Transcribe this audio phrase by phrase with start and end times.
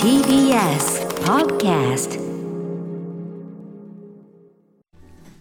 [0.00, 2.20] TBS Podcast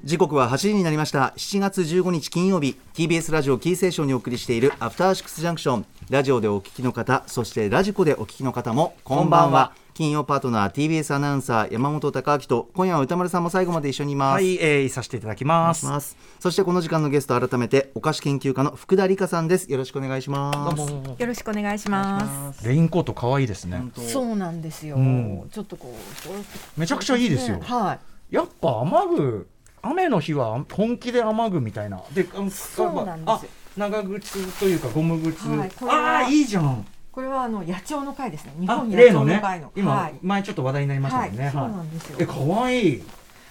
[0.04, 1.36] 時刻は8時になりました。
[1.38, 2.76] 7月15日金曜日。
[2.96, 5.86] TBS ラジオキーセーションにお送りしているアフターシックスジャンクション。
[6.10, 9.74] ラジオでお聞きの方そしてラジコでお聞きの方もこんばんは。
[9.94, 15.86] 金曜パートナー TBS アナウンサー山本貴明と今夜は歌丸さんも最後まで一緒にいます、はい、えー、させていただきます。
[15.86, 22.68] ますそしてこの時間のゲスト改めてお菓子研究家の福田理香さんですよろしくお願いしますよろしくお願いします。
[22.68, 23.84] レインコート可愛いですね。
[23.96, 24.96] そうなんですよ。
[24.96, 26.80] うんちょっとこう。
[26.80, 28.00] めちゃくちゃいいですよは
[28.32, 28.36] い。
[28.36, 29.48] やっぱ雨具、
[29.84, 32.02] 雨の日は本気で雨具みたいな。
[32.16, 35.48] で、あそうなんですよあ長靴というかゴム靴。
[35.48, 36.84] はいああ、いいじゃん。
[37.14, 38.54] これはあの野鳥の会ですね。
[38.60, 39.72] 日あ本、野鳥例のねの会の。。
[39.76, 40.16] 今、はい。
[40.24, 41.30] 前ちょっと話題になりましたはい。
[41.30, 41.50] よね。
[41.54, 42.24] そうはなんですよい。
[42.24, 42.26] え、。
[42.26, 43.04] 可愛い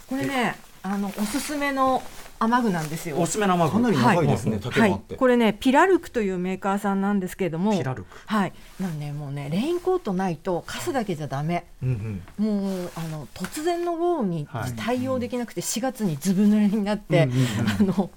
[0.09, 2.02] これね、あのおすすめの
[2.45, 3.16] 雨具なんですよ。
[3.20, 3.70] おすすめの雨具。
[3.70, 5.16] かなり長いですね、はい。
[5.16, 8.09] これねピラルクというメーカーさんなんですけれども、ピラルク。
[8.27, 8.52] はい。
[8.80, 11.66] なんでもうねレインコートないと傘だけじゃダメ。
[11.82, 12.45] うんうん。
[12.45, 17.29] もうあの突然の豪雨にはい対応できなくて4月にずぶ濡れになって、
[17.79, 18.10] あの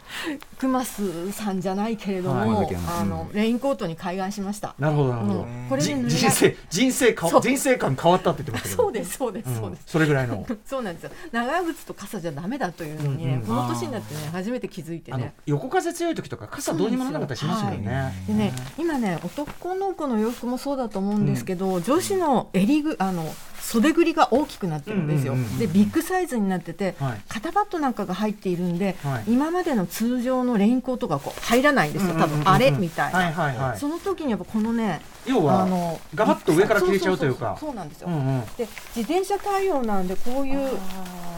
[0.57, 4.75] 熊須さんじゃないけれども、はいあのレインコートに開眼しました。
[4.79, 5.45] なるほど、なるほもどう。
[5.69, 8.83] これで人生、人生か人生観変わったって言ってましたけど。
[8.83, 9.83] そうですそうです、うんそうです。
[9.87, 10.45] それぐらいの。
[10.65, 11.11] そうなんですよ。
[11.31, 15.33] 長靴と傘じゃダメだというのにね、この年になってね初めて気づいてね。
[15.45, 18.13] 横風強い時とか傘どうにもならなかったりしますよね。
[18.27, 25.33] でね、今ね男の子の洋服もそうだと思うんですけど、女子の襟ぐあの袖ぐりが大きくなってるんですよ。
[25.33, 32.13] うんうんうんうんでビッグサイズになってて、はい肩パッドなんかが入っているんで、はい今までの通常のレインコートがこう入らないんですよ。
[32.13, 33.19] 多分あれみたいな。
[33.19, 33.79] はいはいはい。
[33.79, 38.07] その時にやっぱこのね、要はあのガバッと上から切れちゃうというかそそそそうなんですよ。
[38.09, 38.41] うんうん。
[38.57, 40.77] で自転車対応なんでこういう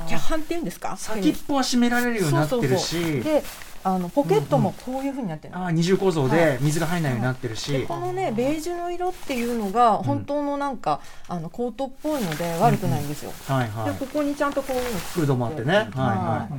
[0.08, 3.22] キャハンっていうんですか先っぽは締められるようになってるし。
[3.22, 3.44] で
[3.84, 5.54] あのポケットもこういうふうになってる。
[5.54, 11.00] の、あー二重構造はで水が入らないようになってるし、このねベージュの色っていうのが本当のなんか、
[11.30, 13.94] あのコートっぽいので悪くないんですよ、はいはい。
[13.94, 14.00] で。
[14.00, 15.74] ここにちゃんとこういうのフードもあってね。
[15.74, 15.88] はい。
[15.88, 16.54] はい。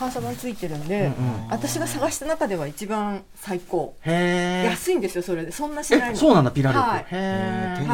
[0.00, 1.48] 監査板ついてるんで、うんうん。
[1.50, 3.94] 私が探した中では一番最高。
[4.00, 4.70] へえ。
[4.70, 5.52] 安いんですよそれで。
[5.52, 6.82] そんなしないそうなんだピラルク。
[6.82, 7.00] はい。
[7.00, 7.86] へえ。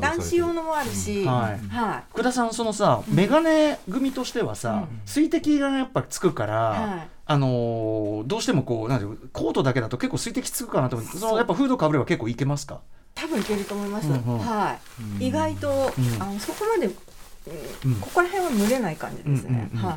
[0.00, 1.74] 男子用のもあるし、はい。
[1.74, 7.08] は福田さんそのさメガネ組としてはさ、水滴がやっぱつくから、はい。
[7.30, 12.80] あのーどうしてもこうなんていうのコートだけだと結構水滴つくかなと思ってそのやっぱフードかぶれば結構いけますか？
[13.14, 14.38] 多分いけると思います、うんうん。
[14.38, 14.78] は
[15.20, 15.72] い、意外と、ん。
[16.20, 18.00] あのそこまで、うんうん。
[18.00, 19.90] ここら辺は蒸れない感じですね、うんうんうん。
[19.90, 19.96] は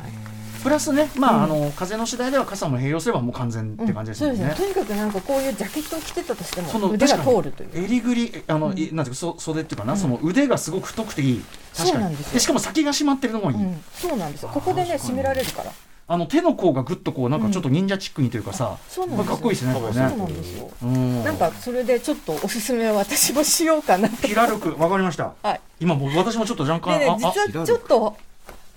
[0.62, 1.42] プラスねまあ、うん。
[1.44, 4.30] あの風の次第では傘も併用すればもう完全って感じですね。
[4.30, 4.54] ですね。
[4.56, 7.84] とにかくなんかこういうジャケットを着てたとしてそのも腕が通るという。
[7.84, 11.44] 襟ぐりあの、いなんていうかそ袖っていうかな、その腕がすごく太くていい。
[11.76, 11.90] 確かに。
[11.92, 14.50] そうなんでしかも先が締まってるのもいい、うん、そうなんですよ。
[14.52, 15.72] ここでね締められるから。
[16.08, 19.96] あの手の甲がぐっとこうなんかちょっと忍者チックにというかさ、そうなんかっこいいですねそうね。
[19.96, 23.78] なんですようんなんかそれでちょっとおすすめを私もしよ。
[23.78, 28.16] うかなとピラルクわかりましたはい今もう私もちょっと若干でね実はちょっと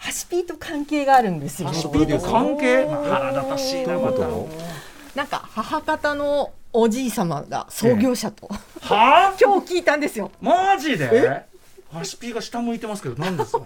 [0.05, 1.73] ハシピーと関係があるんですよ。
[1.73, 2.85] スピード関係？
[2.85, 4.19] 腹立たしいなまた。
[5.16, 8.47] なんか母方のおじい様が創業者と、
[8.81, 9.33] はあ？
[9.41, 10.29] 今日聞いたんですよ。
[10.39, 11.44] マジで？
[11.91, 13.63] ハシピーが下向いてますけど何ですか、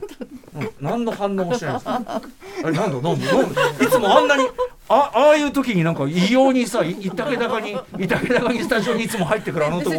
[0.55, 2.21] うん、何の反応もしてないですあ
[2.63, 4.43] れなんだなんだなんだいつもあんなに
[4.91, 9.91] あああいう時になんか異様にさいいたけだかにいたけだかにスタジオにいつも入ってくるあのと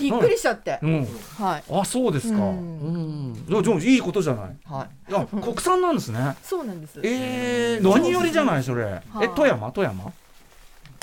[0.00, 1.06] びっくりしちゃって、うん。
[1.38, 1.64] はい。
[1.70, 2.38] あそうですか。
[2.38, 3.32] ううん。
[3.32, 4.56] んでもいいことじゃない？
[4.64, 5.14] はい。
[5.14, 6.34] あ国産なんですね。
[6.42, 6.98] そうなんです。
[7.02, 9.02] えー、何よりじゃないそれ？
[9.22, 9.70] え富山？
[9.70, 10.12] 富山？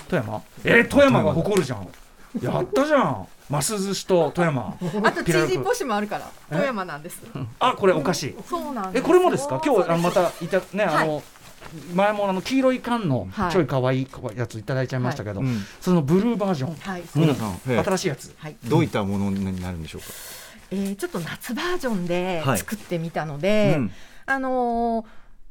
[0.07, 0.41] 富山？
[0.63, 1.87] えー、富山が誇るじゃん。
[2.41, 3.27] やったじゃん。
[3.47, 4.75] ます寿司と富山。
[5.03, 6.31] あとチージーポシもあるから。
[6.49, 7.21] 富山なんです。
[7.59, 8.35] あこれお菓子。
[8.49, 9.61] そうなんですえこれもですか？
[9.63, 11.21] 今日あのまたたいたねあの、
[11.93, 13.51] 前もあの黄色い缶のはい。
[13.51, 15.61] ちょい可愛いやついただいちゃいましたけど、うん。
[15.81, 17.83] そのブルーバージョン、はい、うん。
[17.83, 18.33] 新しいやつ。
[18.37, 18.55] はい。
[18.65, 20.07] どういったものになるんでしょうか、
[20.71, 22.57] えー、ちょっと夏バージョンではい。
[22.57, 23.91] 作ってみたので、うん。
[24.25, 25.05] あのー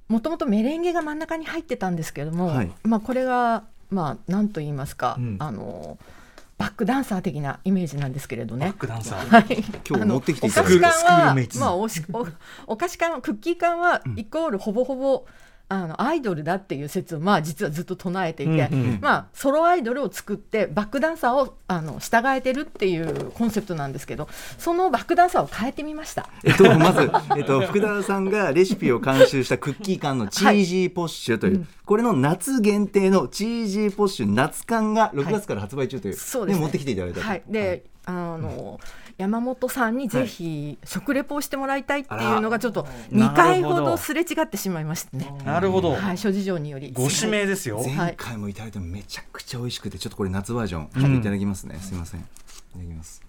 [0.07, 2.71] もともとメレンゲが真ん中に入ってたんですけども、はい。
[2.83, 5.37] まあこれがまあ何と言いますか、うん。
[5.39, 6.25] あのー
[6.57, 8.75] バックダンサー的なイメージなんですけれどバッね。
[8.79, 9.27] クダンサー。
[9.27, 10.81] はい、 今日持ってきていおただいて。
[10.81, 11.59] 菓子缶スクールメイツ。
[11.59, 12.27] はまあおしお
[12.69, 15.27] お菓子缶クッキー缶はイコールほぼほぼ
[15.69, 18.99] あのアイドルだっていう説をまあ実はずっと唱えていて、うんうん。
[19.01, 24.29] まあソロアイドルを作ってバックダンサーをあの従えてるっていうコンセプトなんですけど
[24.59, 26.29] そのバックダンサーを変えてみました。
[26.45, 36.63] えっと、まず、えっと、福田さんがレシピを監修したクッキー缶のチージーポッシュという、これの夏限定のチージーポッシュ夏缶が6月から発売中という、そうですね。
[36.63, 37.27] 持ってきていただいたと。
[37.27, 38.79] はい、で、あの、
[39.17, 42.83] 山本さんにぜひ食レポをしてもらいたいっていうのがちょっと
[43.13, 45.33] 2回ほどすれ違ってしまいましたね。
[45.45, 46.93] なるほど、はい、諸事情により。
[46.93, 51.79] ご指名ですよ、前回もいただいてめちゃくちゃ美味しくてちょっとこれ夏バージョン、ちょっといただきますね。
[51.79, 52.21] すいません。
[52.21, 52.25] い
[52.73, 53.23] ただきます。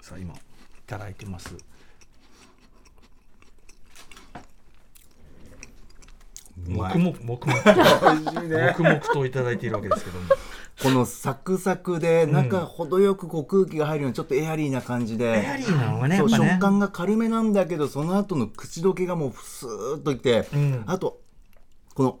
[0.00, 0.38] さあ今い
[0.86, 1.56] ただいてます。
[6.66, 7.74] 黙々黙々と。
[8.46, 10.26] 黙々といただいているわけですけども
[10.82, 20.84] このサクサクで中程よくこう空気が入るようなちょっとエアリーな感じで、エアリーなのがねそう食感が軽めなんだけどその後の口どけがもうスーッといって、ん。
[20.86, 21.20] あと
[21.94, 22.18] この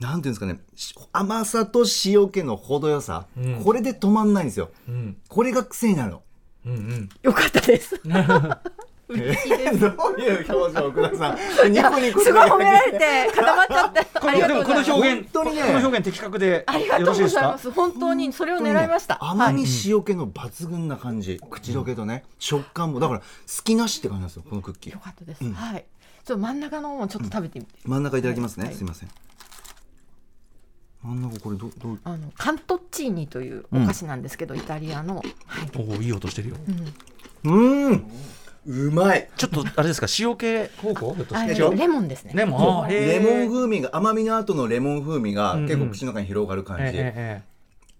[0.00, 3.62] なんていうんですかねし甘さと塩気の程よさ、うん。
[3.62, 4.70] これで止まんないんですよ。
[4.88, 5.16] うん。
[5.28, 6.22] これが癖になるの。
[6.66, 7.08] うんうん。
[7.22, 8.00] よかったです。
[9.16, 11.36] え どういう表情奥田さ
[11.66, 11.72] ん。
[11.72, 14.04] ニコニコすごい褒められて固まっちゃって。
[14.20, 14.94] こありがのでもこの。
[14.94, 15.62] 表現本当にね。
[15.62, 17.40] この表現的確でありがとうごよろしいですか？
[17.42, 17.70] ざいます。
[17.70, 19.14] 本当にそれを狙いました。
[19.16, 19.30] はい。
[19.32, 22.24] 甘み塩気の抜群な感じ、口どけとね。
[22.38, 23.00] 食感も。
[23.00, 23.24] だから好
[23.64, 24.92] きなしって感じなんですよこのクッキー。
[24.92, 25.44] よかったです。
[25.44, 25.84] はい。
[26.24, 27.72] ちょっと真ん中のもちょっと食べてみて。
[27.84, 28.74] 真ん中いただきますね、はい。
[28.74, 29.08] すいません。
[31.02, 35.16] 真ん中これどどうあのカントッチーニというお菓子なんですけど、イタリアの。
[35.16, 35.26] はい。
[35.78, 36.56] おおいい音してるよ。
[37.44, 38.10] うーん
[38.66, 39.28] うまい。
[39.36, 41.16] ちょっとあれですか塩気方向
[41.74, 42.32] レモンですね。
[42.34, 42.88] レモン？
[42.88, 47.50] レーモン風味が甘みの後のレモン風味が結構口の中に広がる感じ、えええ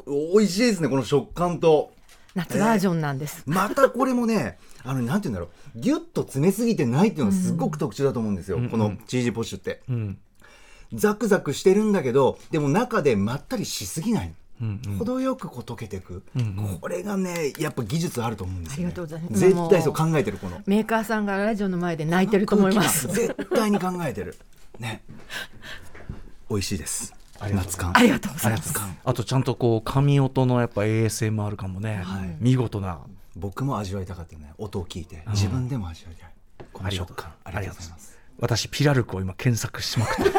[0.06, 1.92] 美味しいですねこの食感と。
[2.34, 3.42] 夏バージョンなんです。
[3.46, 5.46] またこれもねあのなんて言うんだろ
[5.76, 5.80] う。
[5.80, 9.82] ギュッと詰めすぎてないっていうのがすごく特徴だと思うんですよ、うんこのチージポッシュって。
[9.88, 10.18] えうん。
[10.92, 14.98] ザクザクしてるんだけどでも中でまったりしすぎないうんうん。
[14.98, 16.78] 程よくこう溶けていく、うんうん。
[16.80, 19.40] これがねやっぱ技術あると思うんですよ、ね、ありがとうございます。
[19.40, 20.60] 絶対そう考えてるこの。
[20.66, 23.08] メーカーさんがラジオの前で泣いてると思います。
[23.08, 24.36] 絶対に考えてる。
[24.78, 25.02] ね。
[26.48, 27.14] 美味しいです。
[27.38, 27.92] ありがとう夏感。
[27.96, 28.74] ありがとうございます。
[29.04, 32.36] あとちゃんとこう神音のやっぱ ASMR 感もね、はい。
[32.38, 33.00] 見事な。
[33.36, 34.52] 僕も味わいたかったね。
[34.58, 35.22] 音を聞いて。
[35.28, 36.30] 自分でも味わいたい。
[36.72, 37.32] この食感。
[37.44, 38.18] ありがとうございます。
[38.38, 40.30] 私ピラルクを今検索しまくって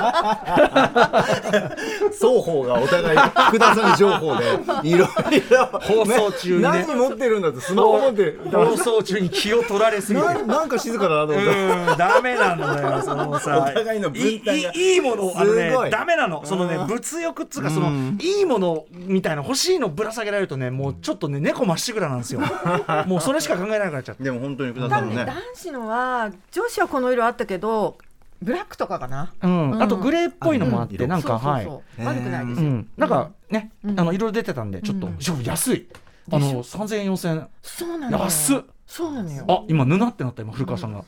[2.12, 4.44] 双方がお互い福田さん情報で
[4.82, 6.64] いろいろ放送中にね。
[6.86, 8.40] 何持ってるんだってスマホ持ってる。
[8.52, 10.26] 放送中に気を取られすぎて。
[10.26, 13.58] ななんか静かだなと思ってうんダメなんだよそのさ。
[13.58, 14.62] お互いの分担が。
[14.72, 15.90] いいいいものあのねすごい。
[15.90, 16.42] ダメなの。
[16.44, 22.40] そのね物欲っつうかそのいいものみたいな欲しいのぶら下げられるとねもうちょっとね猫まっしぐらなんですよ。
[23.06, 24.24] もうそれしか考えなくなっちゃって。
[24.24, 25.16] でも本当に福田多分ね。
[25.16, 27.96] さんもね男子のは女子はこの色あったけど
[28.42, 29.32] ブラックとかかな？
[29.42, 29.70] うん。
[29.72, 29.82] うん。
[29.82, 31.66] あとグレーっぽいのもあっうんてなんかはい。
[31.66, 32.68] 悪くないですよ。
[32.68, 32.90] うん。
[32.96, 34.00] なんかねうん。
[34.00, 35.08] あのいろいろ出てたんでちょっと
[35.42, 35.88] 安い。
[36.32, 37.48] あの3000円4000円。
[37.62, 38.24] そうなのよ。
[38.24, 38.60] 安っ
[38.90, 39.44] そうなのよ。
[39.46, 41.04] あ今ぬなってなった今古川さんが。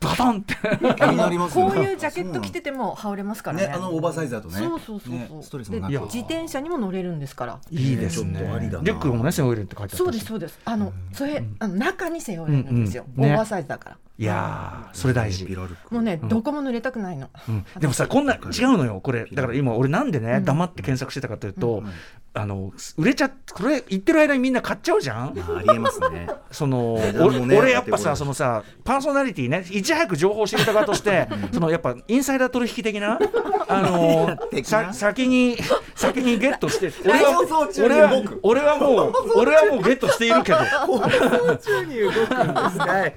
[0.00, 0.54] バタンって。
[0.54, 3.66] 気になりますよこういうジャケット着てても羽織れますからね。
[3.68, 4.58] ねあのオーバーサイズだとね。
[4.58, 5.12] そうそうそうそう。
[5.12, 7.60] ねストレスもで自転車にも乗れるんですから。
[7.70, 8.40] いいですね。
[8.40, 8.84] ちょっとありだな。
[8.84, 9.98] リュックもね背負えるって書いてあったし。
[9.98, 10.58] そうですそうです。
[10.64, 13.04] あのそれあの中に背負えるんですよ。
[13.06, 13.32] うんうんね。
[13.32, 13.96] オーバーサイズだから。
[14.18, 15.46] いやーそれ大事。
[15.90, 17.30] もうねどこも濡れたくないの。
[17.48, 17.64] うん。
[17.78, 18.40] でもさこんな違う
[18.76, 19.00] のよ。
[19.00, 21.84] これだから今俺なんでね黙って検索してたかというと
[22.32, 25.34] あの売れちゃこれ言ってる間にみんな買っちゃうじゃん？
[25.36, 33.18] まあありえますねそのね俺俺やっぱさそのさパーソナリティねいち早く情報を知りた側として そのやっぱインサイダー取引的な
[33.66, 35.56] あの的さな先に
[35.96, 40.58] 先にゲットして俺放送中に俺は俺はもう俺はもうゲットしているけど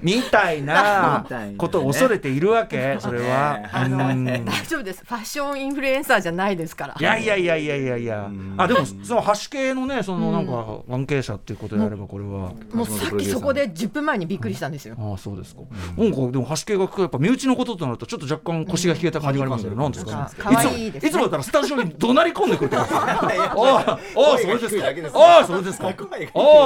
[0.02, 3.60] みたいなことを恐れているわけそれは。
[3.72, 5.02] あのうん大丈夫です。
[5.06, 6.94] ファッションインフルエンサーじゃないですから。
[6.98, 14.96] いやいやいやいやいやいや、あでもその橋系のねそのなんか関係者っていうことであればこれは、もうさっきそこで10分前にびっくりしたんですよ。
[14.98, 15.62] ああそうですか、
[15.96, 20.42] なんかでも橋系がやっぱ身内のこととなるとちょっと若干腰が引けた感じがありますよね、なんですかね。
[20.42, 21.08] かわいいですね。
[21.08, 23.98] いつもいつもだったらスタジオに怒鳴り込んでくるってことですよあああ
[24.34, 24.78] あそれです
[25.12, 25.18] か。
[25.18, 25.90] ああそれですかあ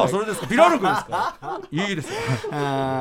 [0.04, 0.46] あそれですか。
[0.46, 1.60] ピラルクですか。
[1.70, 2.08] いいです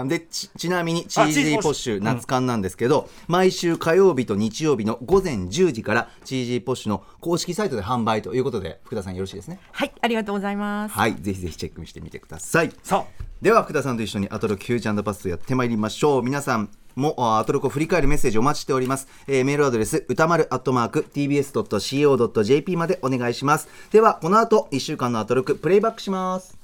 [0.07, 9.59] でちちなみにチージチーズポッシュ夏缶なんですけど、毎週火曜日と日曜日の午前10時からチージーポッシュの公式サイトで販売ということで福田さんよろしいですね。
[9.71, 10.93] はい、ありがとうございます。
[10.93, 12.71] はいぜひぜひチェックしてみてください。
[12.81, 13.05] さ
[13.41, 16.23] では福田さんと一緒にアトロクフューチャーパスとやってまいりましょう。
[16.23, 23.67] 皆さんもあアトロクを振り返るメッセージお待ちしております、えーメールアドレス歌丸アットマーク tbs.co.jp までお願いします。
[23.91, 26.57] ではこの後1週間のアトロクプレイバックします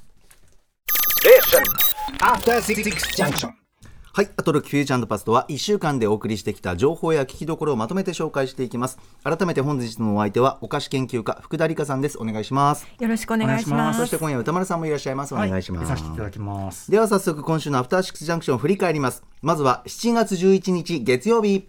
[4.16, 9.00] はい、アトロックフューチャーパストは1週間でお送りしてきた情報や聞きどころをまとめて紹介していきます。
[9.24, 12.20] 改めて本日のお相手はお菓子研究家福田理香さんです。
[12.20, 12.86] お願いします。
[13.00, 14.02] よろしくお願いします。
[14.02, 15.34] そして今夜歌丸さんもいらっしゃいます。
[15.34, 15.88] お願いします。
[15.88, 19.24] させていただきますでは早速今週のアフターシックスジャンクションを振り返ります。
[19.42, 21.68] まずは7月11日月曜日。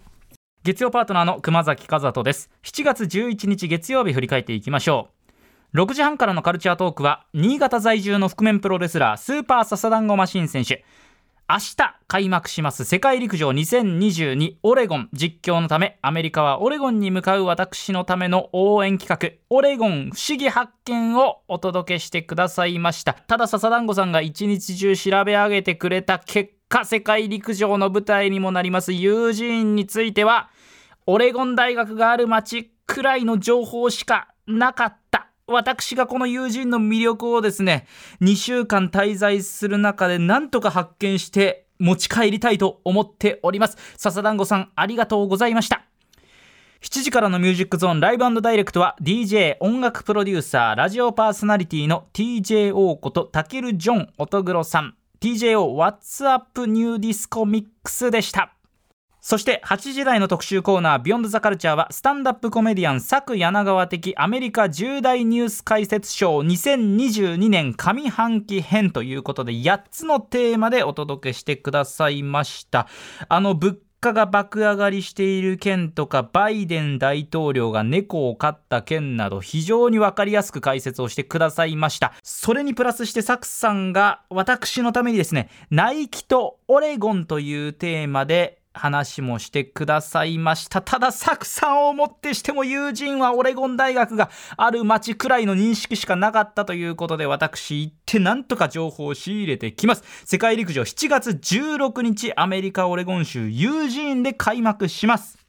[0.64, 5.08] 月曜パートナーの熊崎和人です7月11日月曜日振り返っていきましょ
[5.74, 10.84] う6時半からのカルチャートークは新潟在住の覆面プロレスラースーパーササダンゴマシン選手
[11.46, 23.12] 明日開幕します世界陸上2022オレゴン実況のためアメリカはオレゴンに向かう私のための応援企画オレゴン不思議発見をお届けしてくださいました。
[23.12, 28.92] ただ笹団子さんが一日中調べ上げてくれた結果世界陸上の舞台にもなります。
[28.92, 30.48] ユージーンについては
[31.04, 35.03] オレゴン大学がある町くらいの情報しかなかった。
[35.46, 37.86] 私がこの友人の魅力をですね
[38.22, 43.76] 2週間滞在する中でなんとか発見して持ち帰りたいと思っております。
[43.96, 45.84] 笹団子さんありがとうございました。
[46.80, 54.96] 7時からのミュージックゾーンライブダイレクトは DJ 音楽プロデューサーラジオパーソナリティの TJO ことタケル・ジョン乙黒さん。
[55.20, 58.53] TJO What's Up New Disco Mix でした。
[59.24, 72.86] そして8時台の特集コーナー「ビヨンドザカルチャーはスタンダップコメディアン佐柳川的アメリカ重大ニュース解説賞2022年上半期編ということで8つのテーマでお届けしてくださいました。
[73.30, 82.12] あの物価が爆上がりしている件とかバイデン大統領が猫を飼った件など非常に分かりやすく解説をしてくださいました。
[82.22, 90.82] それにプラスしてサクさんが私のためにですねナイキとオレゴンというテーマで話もしてくださいました。
[90.82, 100.02] ただ作さをもってしても友人はオレゴン大学がある町くらいの認識しかなかったということで私行ってなんとか情報を仕入れてきます。
[100.26, 105.43] 世界陸上7月16日アメリカオレゴン州ユージーンで開幕します。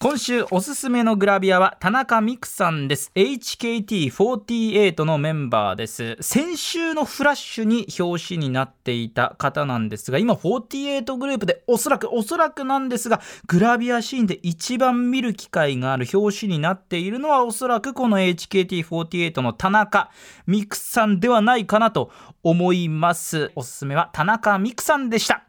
[0.00, 3.10] 今週おすすめのグラビアは田中美久さんです。
[3.14, 6.18] HKT48 のメンバーです。
[6.20, 20.10] 先週のフラッシュに表紙になっていた方なんですが今48グループでおそらくおそらくなんですがグラビアシーンで一番見る機会がある表紙になっているのはおそらくこの HKT48 の田中
[20.46, 22.10] 美久さんではないかなと
[22.42, 23.52] 思います。
[23.54, 25.44] おすすめは田中美久さんでした。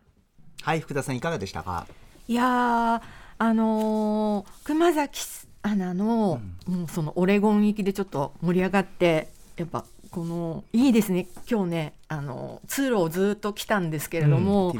[0.61, 1.87] はい福田さんいかがでしたか？
[2.27, 5.21] いやーあのー熊崎
[5.61, 11.27] アナの、もうそのオレゴン行きでちょっと盛り上がってやっぱこのいいですね。
[11.49, 14.73] 今日ねあの通路をずっと来たんですけれども、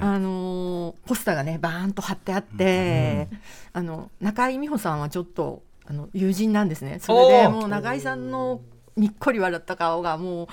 [0.00, 3.28] あのーポスターがねバーンと貼ってあって、
[3.72, 7.00] あの中井美穂さんはちょっとあの友人なんですね。
[7.00, 8.60] それでもう中井さんの
[8.96, 10.46] にっこり笑った顔がもう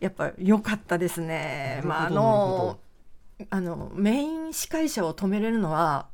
[0.00, 1.82] やっぱ良かったですね。
[1.84, 2.78] まああの
[3.50, 6.06] あのメイン司会者を止めれるのは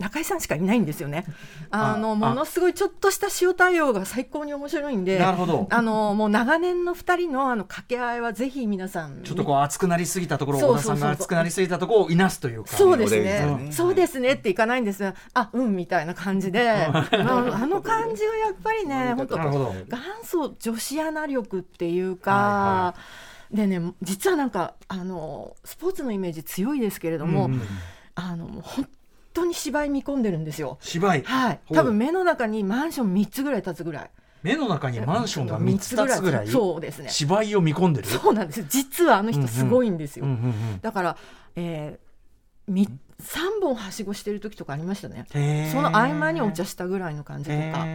[0.00, 1.26] 中井さんしかいないんですよね。
[1.70, 5.36] あのあものすごいちょっとした塩対応が最高に面白いんで、あ
[5.82, 9.22] のもう長年の二人のあの掛け合いはぜひ皆さん。
[9.22, 12.74] ちょっとこう熱くなりすぎたところ小田さんが熱くなりすぎたところをいなすというか。
[12.74, 19.84] そうですね、ねそうですねっていかないんですが、あ、うんみたいな感じで、 あのあの感じはやっぱりね、本当元
[20.24, 22.94] 祖女子アナ力っていうか、は
[23.50, 27.52] でね、実はなんかあのスポーツのイメージ強いですけれども、うん。
[27.52, 27.60] うん
[28.14, 28.86] あの本
[29.40, 30.78] 当に芝居見込んでるんですよ。
[30.80, 31.22] 芝居？
[31.22, 34.10] はい、多分目の中にマンション3つぐらい建つぐらい。
[34.42, 36.48] 目の中にマンションが3つ立つぐらい？
[36.48, 37.10] そうですね。
[37.10, 38.08] 芝居を見込んでる？
[38.08, 38.64] そうなんです。
[38.68, 40.24] 実はあの人すごいんですよ。
[40.80, 41.16] だから、
[41.56, 42.88] えー、み
[43.20, 45.26] 3本はしごしてる時とかありましたね。
[45.72, 47.86] その合間にお茶したぐらいの感じとか、は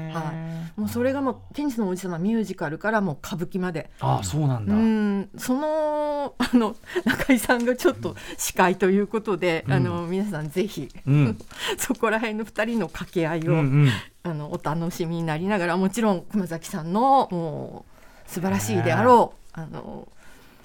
[0.78, 3.90] い、もうそれがもう「テニスの王子様」ミュージカルからもう歌舞伎まで。
[4.00, 5.30] ああそうなんうだん。
[5.38, 9.74] そのあの中井さんがちょっと司会ということで、うん。
[9.74, 11.38] あの皆さんぜひ、うん。
[11.78, 13.60] そこら辺の2人の掛け合いを、うん。
[13.60, 13.90] うん
[14.26, 17.86] あのお楽しみになりながらもちろん熊崎さんのも
[18.28, 20.08] う素晴らしいであろう、あの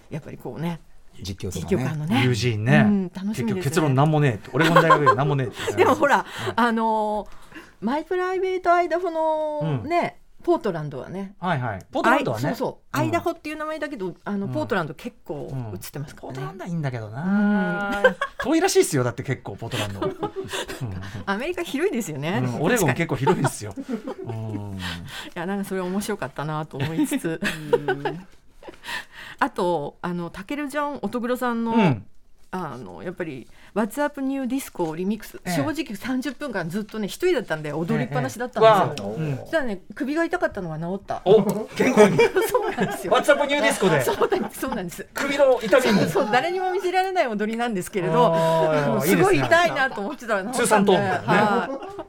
[0.09, 0.81] やっぱりこうね
[1.23, 1.67] 実況ね。
[1.69, 2.23] 実況感のね。
[2.25, 6.25] 友人ね、うん楽しみ結局結論なんもねえって俺も大学でなんもねえってでもほら、
[6.57, 7.29] あの
[7.81, 11.35] マイプライベートアイダホのね、ポートランドはね。
[11.39, 11.87] はいはい。
[11.91, 12.49] ポートランドはね。
[12.49, 13.01] アイそうそう、うん。
[13.01, 14.53] アイダホっていう名前だけどあの、うん。
[14.53, 15.75] ポートランド結構うん。
[15.75, 18.03] 映ってますからね、ポートランドはいいんだけどな、
[18.43, 20.15] 遠いらしいっすよだって結構ポートランド、 うん。
[21.27, 22.63] アメリカ広いですよね、うん。
[22.63, 23.75] オレゴン結構広いですよ、
[24.27, 24.79] うん。
[24.79, 24.81] い
[25.35, 27.41] やなんかそれ面白かったなと思いつつ
[29.41, 32.07] あとあのタケル・ジョン乙黒さんの、うん。
[32.53, 35.57] あのやっぱり「What's Up New Disco」リミックス、ええ。
[35.57, 41.23] 正直30分間ずっとね一人だったんで踊りっぱなしだったんですよ、ええそしたらね首が痛かったのが治った。
[41.25, 41.43] お
[41.77, 42.19] 健康に。
[42.49, 43.13] そうなんですよ。
[43.13, 44.03] What's Up New Disco で。
[44.05, 45.07] そうなんですそうなんです。
[45.15, 50.99] 首の痛みも そう誰にも見せられない踊りなんですけれどすごい痛いなと思ってたら治っとったんで、ね。
[50.99, 51.69] は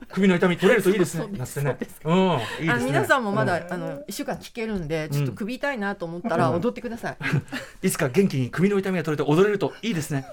[0.09, 1.23] 首の痛み取れるといいですね。
[1.23, 1.91] そうですなってね。
[2.05, 10.25] うんいいいあですね皆さんもまだ、うあの一週間聞けるんでちょっと首痛いなと思ったら踊ってください、いつか元気に首の痛みが取れて踊れるといいですね。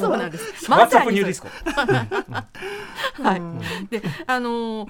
[0.00, 1.48] そうなんですワッツアップにニューディスコ。
[3.22, 4.88] はい、であのー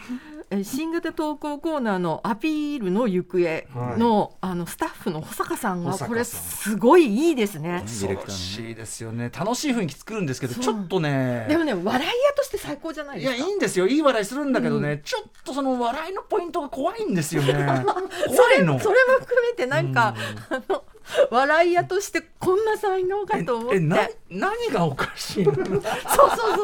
[0.53, 3.65] えー新型投稿コーナーのアピールの行方
[3.97, 7.85] の,、あのスタッフの保坂さんがこれすごいいいですね。
[7.87, 9.31] ディレクターのね恐ろしいですよね。
[9.37, 13.49] 楽しい雰囲気作るんですけどちょっとねでもね笑い屋として最高じゃないいやですか。
[13.49, 13.87] いいんですよ。
[13.87, 17.53] いい笑いするんだけどね、ちょっとその笑いのポイントが怖いんですよね。
[18.29, 18.75] そ怖いの。
[18.75, 20.15] れそれも含めてなんか、
[20.51, 20.83] あの
[21.31, 23.77] 笑い屋としてこんな才能かと思って。
[23.77, 25.55] えな何がおかしいの？
[25.57, 25.83] そうそうそう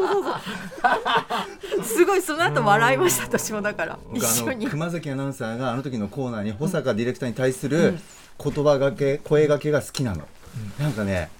[0.08, 1.84] そうそう。
[1.84, 3.98] すごいその後笑いました私もだから。
[4.14, 4.68] 一緒に。
[4.68, 7.98] 熊崎アナウンサーがあの時のコーナーに保坂ディレクターに対する
[8.42, 10.26] 言葉がけ声がけが好きなの、
[10.78, 11.30] なんかね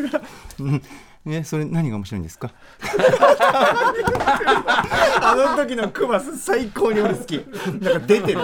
[0.00, 0.22] が、
[0.60, 0.82] うん
[1.24, 2.50] ね、それ何が面白いんですか？
[5.22, 7.36] あの時のクマス最高に俺好き。
[7.80, 8.40] なんか出てる。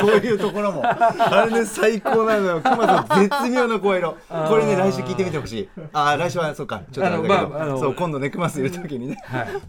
[0.00, 0.82] そういうところも。
[0.84, 2.60] あれね最高なのよ。
[2.60, 4.16] クマス絶妙な声色。
[4.48, 5.68] これね来週聞いてみてほしい。
[5.92, 6.82] あー来週はそうか。
[6.90, 9.16] ちょっとあれだけど、まああのそう今度ねクマスいる時にね。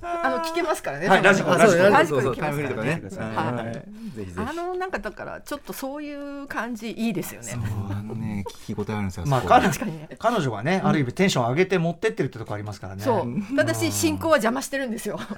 [0.01, 1.07] あの聞けますからね。
[1.07, 2.89] はいラジコあラジコそうラジコラジコそうタイムフリーとかね。
[2.91, 3.73] はいはい。
[3.75, 3.83] ぜ
[4.25, 4.49] ひぜひ。
[4.49, 7.53] あのなんかだからちょっとそういう感じいいですよね。
[7.91, 9.25] あのね聞き応えあるんですよ。
[9.27, 10.09] まあ彼確かにね。
[10.17, 13.03] 彼女がね、ある意味テンション上げて持ってってるってとこありますからね。
[13.03, 13.56] そう。
[13.56, 15.18] ただし進行は邪魔してるんですよ。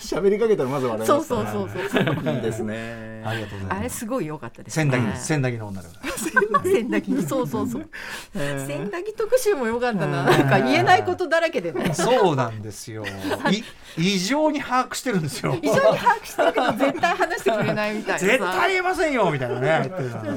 [0.00, 3.22] 喋りかけたらまず笑いそうますからそうそうそういいですね。
[3.24, 3.78] ありがとうございます。
[3.78, 4.74] あれすごい良かったです。
[4.74, 5.88] 千駄木千駄木の女で
[6.64, 7.22] 千駄木。
[7.22, 7.88] そうそうそう。
[8.66, 10.24] 千駄木特集も良かったな。
[10.24, 13.04] なんか言えないことだらけでねそうなんですよ。
[13.50, 13.64] い
[13.96, 15.56] 異常に把握してるんですよ。
[15.62, 18.26] 一緒に把握してるけど絶対話してくれないみたいなさ。
[18.26, 19.88] 絶対言えませんよみたいなね。
[19.88, 20.30] 言ってるのはね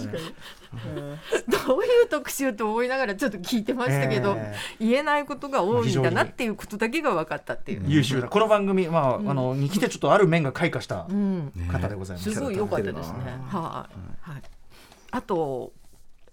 [1.67, 8.27] どういう特集と思いながらちょっと聞いてましたけど、え言えないことが多いんだなっていうことだけが分かったっていう、優秀な。
[8.27, 12.31] この番組、まああのに来てちょっとある面が開花したうん、方でございます。
[12.31, 13.19] すごい良かったですね。
[13.47, 13.87] は
[14.25, 14.41] い、はい。
[15.11, 15.73] あと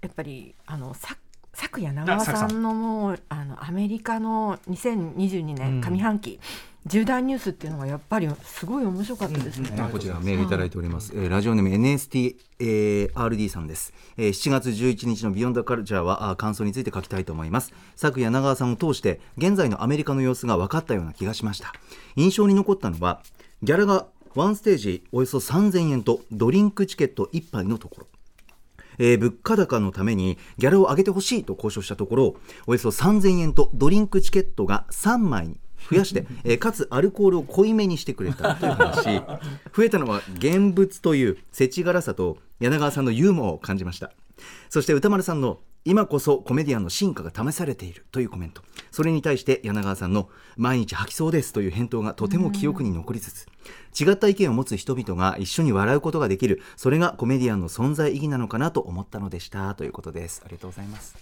[0.02, 1.16] やっぱりあのさ
[1.52, 5.54] 昨夜長尾さんのもうあのアメリカの2022うん。
[5.54, 6.40] 年上半期、
[6.86, 9.70] 重大ニュースっていうのがやっぱりすごい面白かったですね。
[9.70, 17.72] ねこちらメールいただいております、えーラジオネーム NSTRD さんです、えー7月11日のビヨンドカルチャーはあー感想について書きたいと思います。
[17.96, 21.72] 昨夜長川さんを通して現在のアメリカの様子が分かったような気がしました。
[22.16, 23.22] 印象に残ったのは
[23.62, 28.06] ギャラがワンステージおよそ3000円とドリンクチケット1杯のところ。
[28.98, 32.36] えー物価高のためにギャラを上げてほしいと交渉したところ
[32.66, 35.58] およそ3000円とドリンクチケットが3枚に
[35.90, 39.04] 増やして、えーかつアルコールを濃いめにしてくれたという話。
[39.75, 44.12] 増えたのは現物という世知辛さと柳川さんのユーモアを感じました。
[44.68, 48.62] そして歌丸さんの今こそコメディアンの進化が試されているというコメント。
[48.90, 53.47] それに対して柳川さんの毎日吐きそうですという返答がとても記憶に残りつつ
[54.00, 59.75] 違った意見を持つ人々が一緒に笑うことができるそれがコメディアンの存在意義なのかなと思ったのでした。
[59.75, 60.42] ということです。
[60.44, 61.16] ありがとうございます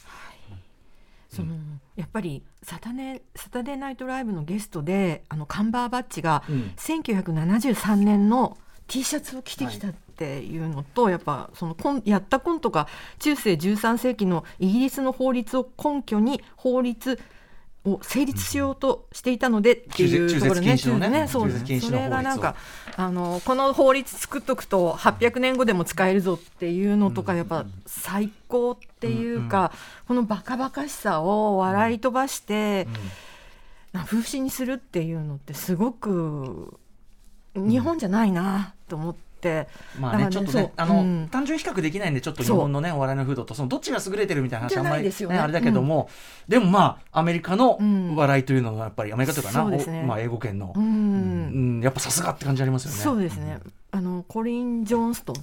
[1.35, 1.55] その
[1.97, 6.73] やっぱりサタネサタデーナイトライブのゲストであのカンバーバッチがうん。
[6.77, 17.19] 1973年の T シャツを着てきたっていうのと、やっぱそのコンやったコントが中世13世紀のイギリスの法律を根拠に法律
[17.85, 22.55] を成立しようとしていたのでっていうところね中絶禁止のね中絶そう中絶禁止のそれがなんか
[22.97, 29.73] あのこの法律作っとくと800年後でも使えるぞっていうのとかやっぱ最高っていうか、
[30.07, 32.87] このバカバカしさを笑い飛ばして、
[33.93, 36.79] な風刺にするっていうのってすごく
[37.55, 39.32] 日本じゃないなと思って、
[39.99, 41.29] まあねだからちょっとねあの、うん。
[41.31, 45.39] 単純比較できないんでちょっと日本のねお笑いの風土とそのどっちが優れてるみたいな話あんまりないですよね。
[45.39, 46.09] あれだけども、
[46.49, 48.17] でもまあアメリカのうん。
[48.17, 50.03] 笑いというのはやっぱりアメリカというかな、ね。
[50.05, 50.73] おまあ英語圏の。
[50.77, 50.83] う、ん。
[50.83, 50.89] う
[51.79, 51.81] ん。
[51.83, 52.97] やっぱさすがって感じありますよね。
[52.99, 53.59] そうですね。
[53.91, 55.37] あのコリン・ジョンストン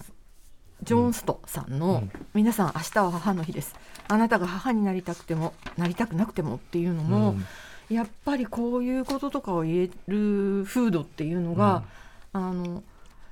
[0.84, 2.12] ジョンストさんの、うん。
[2.34, 3.76] 皆さん明日は母の日です。
[4.08, 7.36] あなたが母になりたくてもなりたくなくてもっていうのも、
[7.90, 11.84] やっぱりこういうこととかを言える風土っていうのが、
[12.34, 12.84] あの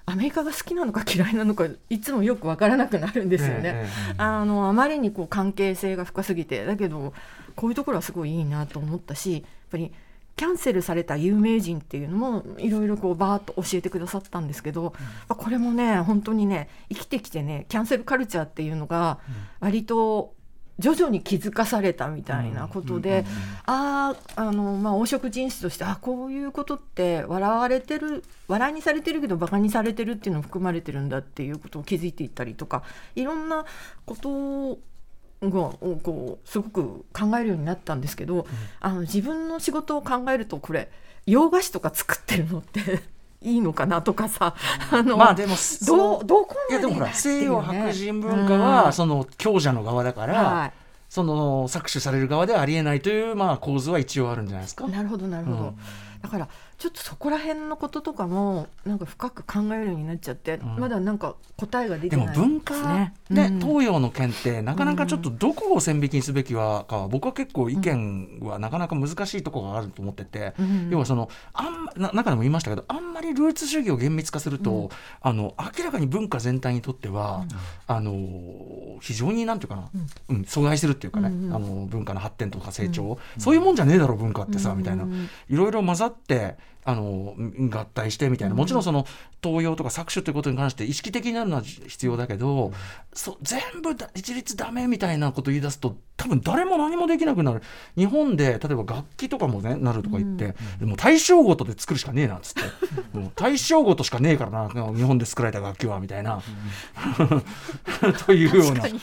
[0.10, 3.74] アメリカが好きなのか嫌いなのかいつもよくわからなくなるんですよね。
[3.76, 6.66] ええあのあまりにこう関係性が深すぎて。
[6.66, 7.14] だけど
[7.58, 9.92] こういうところはすごいいいなと思ったしやっぱり
[10.38, 14.94] キャンセルされた有名人っていうのもいろいろこうバーッと教えてくださったんですけど、
[15.28, 19.20] まあこれもね本当にね生きてきてねキャンセルカルチャーっていうのが
[19.60, 20.36] 割と
[20.80, 23.26] 徐々に気づかされたみたいなことで、
[23.66, 32.84] あああの、まあ、黄色人種としてあこういうことって笑われてる笑いにされてるけどバカにされてるっていうのも含まれてるんだっていうことを気づいていったりとか
[33.16, 33.66] いろんな
[34.06, 34.80] こと
[35.42, 38.48] がをこうすごく考えるようになったんですけど、
[38.80, 40.90] あの自分の仕事を考えるとこれ
[41.26, 43.02] 洋菓子とか作ってるのって
[43.42, 44.56] いいのかなとかさ
[44.92, 50.72] あの、まあでもどうどこいやでもほら西洋白白人文化はその強者の側だから、は
[51.10, 54.86] その搾取される側ではありえないというまあ構図は一応あるんじゃないですか。
[54.86, 54.92] い、。
[54.92, 55.76] なるほどなるほど、うん。
[56.22, 56.48] だから
[56.78, 60.76] ちょっとそこら辺のこととかもなんか深く考えるようになっちゃって、ん。
[60.78, 62.28] まだなんか答えが出でてない。
[62.28, 63.14] も文化ね。
[63.32, 63.60] でうん。
[63.60, 70.90] 東洋の件ってなかなかちょっとどこを線引きにすべきはかは僕は結構意見はなかなか難しいところがあると思ってて、うん。
[70.92, 77.46] 要はそのあんまな中でも言いましたけどあんまりルーツ主義を厳密化すると、あの明らかに文化全体にとっては、
[77.88, 79.90] あの非常になんていうかな、
[80.30, 80.42] うん。
[80.42, 85.08] 阻害するっていうかね、あの文化の発展とか成長、そういうもんじゃねえだろ文化ってさ、みたいな。
[85.50, 86.56] いろいろ混ざって
[86.88, 87.36] あの
[87.70, 88.56] 合体してみたいな。
[88.56, 89.06] もちろんその
[89.44, 92.72] 東洋とか搾取ということに関して意識的になるのは必要だけど、
[93.12, 97.62] そう全部だ一律ダメみたいなこと言い出すと多分誰も何もできなくなる。
[97.98, 102.62] 日本で例えば楽器とかもねなるとか言って、でも対象ごとで作るしかねえなっつって。
[103.20, 106.42] もう対象ごとしかねえからな日本で作られた楽器はみたいな。
[108.26, 108.88] というような。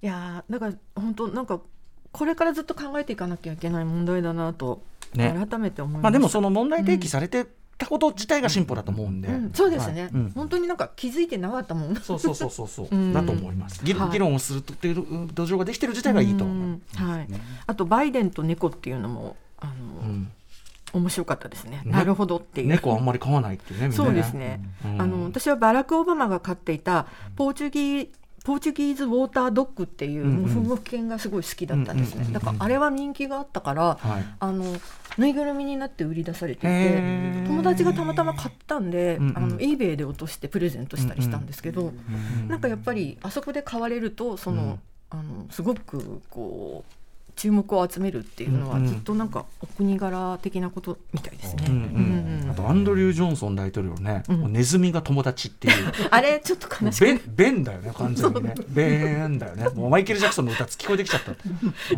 [0.00, 1.60] いやーだから本当なんか
[2.12, 4.82] これからずっと考えていかなきゃいけない問題だなと
[5.14, 5.46] ね。
[5.50, 7.46] 改めて思いままあでもその問題提起されて
[7.78, 10.10] たこと自体が進歩だと思うんで、うん、そうですね、はい。
[10.12, 10.32] うん。
[10.34, 11.96] 本当になんか気づいてなかったもん。
[11.96, 13.12] そうそうそうそうそう、うん。
[13.12, 13.84] だと思います。
[13.84, 14.94] 議論をするという
[15.32, 16.56] 土壌ができてる自体がいいと思う。
[16.56, 16.82] うん。
[16.94, 17.28] はい、
[17.66, 20.30] あとバイデンと猫っていうのもあの、うん。
[20.92, 21.82] 面白かったですね。
[21.84, 21.92] ね。
[21.92, 22.68] なるほどっていう。
[22.68, 23.92] 猫あんまり飼わないっていうね。
[23.92, 25.02] そうですね、うん。
[25.02, 28.08] あの私はバラク・オバマが飼っていたポーチュギー
[28.44, 30.42] ポーチュギーズ・ウォータードッグっていううんうん。
[30.42, 32.14] モフモフ犬がすごい好きだったんですね。
[32.14, 32.32] うんうんうんうん。
[32.32, 34.24] だからあれは人気があったから、はい。
[34.38, 34.64] あの
[35.18, 37.02] ぬいぐるみになって売り出されていて
[37.46, 44.80] 友達がたまたま買ったんで、うんうんあの eBay で落としてプレゼントしたりしたんですけど、うんなんかやっぱりあそこで買われるとその、うん。
[45.12, 46.92] あのすごくこう
[47.34, 48.88] 注目を集めるっていうのはうんうん。
[48.88, 51.64] ずっとなんかお国柄的なことみたいですね。
[51.68, 51.84] うんうんうん
[52.60, 54.52] とアンドリュー・ジョンソン大統領ね、うん。
[54.52, 55.92] ネズミが友達っていう。
[56.10, 58.54] あれちょっと悲しくベンベンだよね完全にね。
[58.68, 59.68] ベンだよね。
[59.74, 61.32] もうマイケルジャクソンの歌聞こえてきちゃった。
[61.32, 61.34] う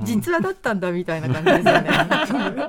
[0.02, 0.04] ん。
[0.04, 1.90] 実話だったんだみたいな感じですよね。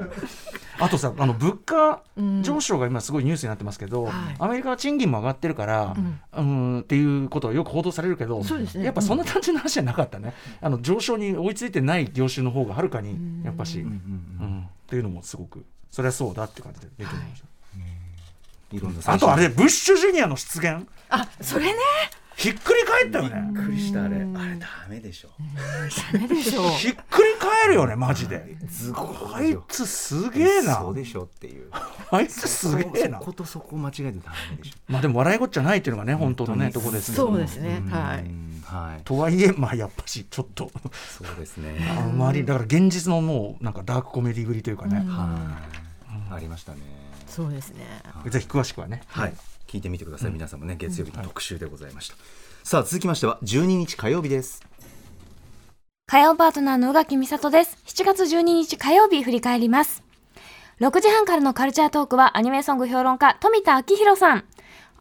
[0.79, 2.43] あとさあの物価うん。
[2.43, 4.13] 上昇が今すごいニュースになってますけど、はい。
[4.39, 5.95] アメリカは賃金も上がってるから、
[6.35, 8.85] うん、っていうことはよく報道されるけど、そうですね。
[8.85, 17.49] やっぱそんな単純な話じゃなかったね、あの上昇に追いついてない業種の方がはるかにやっぱし、うんっていうのもすごくそれはそうだって感じで出てきました、い
[18.79, 20.87] ろんなあとあれブッシュジュニアの出現？
[21.09, 21.73] あそれね。
[22.35, 23.53] ひっくり返ったよね。
[23.53, 24.15] びっくりしたあれ。
[24.15, 24.25] あれ
[24.57, 25.29] ダメでしょ。
[26.13, 26.65] ダメでしょ。
[26.65, 26.69] う。
[26.77, 28.57] ひっくり返るよねマジで。
[28.67, 30.77] ずごあいつすげえな。
[30.77, 31.69] そうでしょっていう
[32.09, 33.19] あいつすげえな。
[33.19, 34.75] そことそこ間違えてダメでしょ。
[34.87, 37.83] まあでも笑いごっちゃないっていうのがね本当のねとこですけどそうですね。
[37.89, 38.23] はい。
[38.23, 38.63] うん。
[38.65, 39.01] はい。
[39.03, 40.71] とはいえまあやっぱしちょっと。
[41.19, 41.87] そうですね。
[41.97, 45.37] あまりだから現実のもうなんかダークコメディぶりというかね、は
[46.31, 46.33] い。
[46.33, 47.02] ありましたね
[47.33, 47.85] そうですね。
[48.29, 49.33] ぜひ詳しくはね、はい
[49.67, 52.15] 聞いてみてください皆さんもね月曜日の特集でございました
[52.63, 54.61] さあ続きましては12日火曜日です
[56.05, 57.77] 火曜パートナーの宇垣美里です。
[57.87, 60.03] 7月12日火曜日振り返ります。
[60.79, 64.43] 6時半からのカルチャートークはアニメソング評論家富田明宏さん。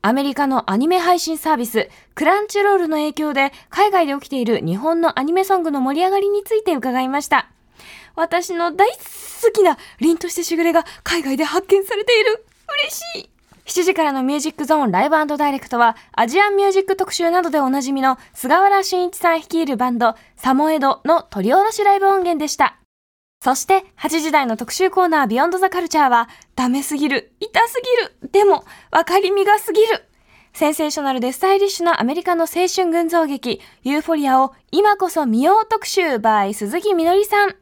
[0.00, 7.50] アメリカのアニメ配信サービスクランチロールの影響で海外で起きている日本のアニメソングの盛り上がりについて伺いました。
[8.14, 12.44] 私の大好きな凛としてしぐれが海外で発見されている。
[12.84, 13.30] 嬉しい。
[13.66, 22.76] 7時からのミュージックゾーンライブダイレクトはアジアンミュージック特集などでおなじみの菅原慎一さん率いるバンドサモエドの取り下ろしライブ音源でした。
[23.42, 27.80] そして8時台の特集コーナービヨンドザカルチャーはダメすぎる、痛す
[28.20, 30.04] ぎる、でも分かりみがすぎる。
[30.52, 37.56] センセーショナルでスタイリッシュなアメリカの青春群像劇ユーフォリアを今こそ見よう特集 by 鈴木みのりさん。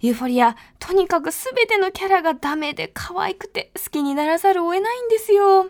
[0.00, 5.68] ユーフォリア、とにかくすべてのキャラがダメで可愛くて好きにならざるを得ないんですよ。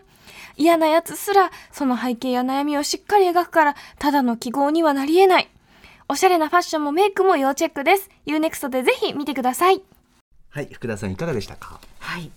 [0.57, 5.49] 嫌なやつすら、その背景や悩みをしっかり描くから、ただの記号にはなり得ない。
[6.07, 8.09] おしゃれなファッションもメイクも要チェックです。
[8.25, 9.81] UNEXT でぜひ見てください。
[10.49, 11.79] はい福田さんいかがでしたか？
[11.99, 12.29] はい、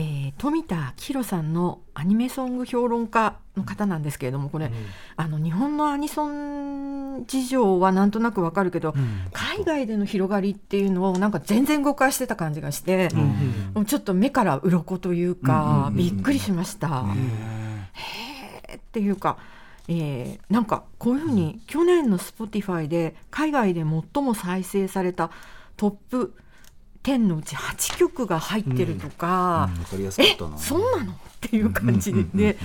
[0.00, 4.70] えー、富田明宏さんのアニメソング評論家の方なんですけれどもこれ、
[5.16, 8.94] あの日本のアニソン事情はなんとなくわかるけど、
[9.32, 13.08] 海外での広がりっていうのをなんか全然誤解してた感じがして、
[13.74, 17.04] もうちょっと目から鱗というか、びっくりしました。
[18.68, 18.78] へー。
[18.78, 19.36] っていうか。
[19.90, 25.30] えーなんかこういうふうに去年の Spotify で海外で最も再生された
[25.78, 26.34] トップ
[27.02, 31.12] 10のうち8曲が入ってるとか、わかりやすかっえそうなの？
[31.12, 32.58] っていう感じで,、で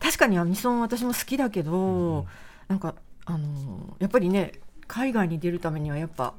[0.00, 2.26] 確かにアニソン私も好きだけど、
[2.68, 4.52] なんかあのやっぱりね
[4.86, 6.34] 海外に出るためにはやっぱ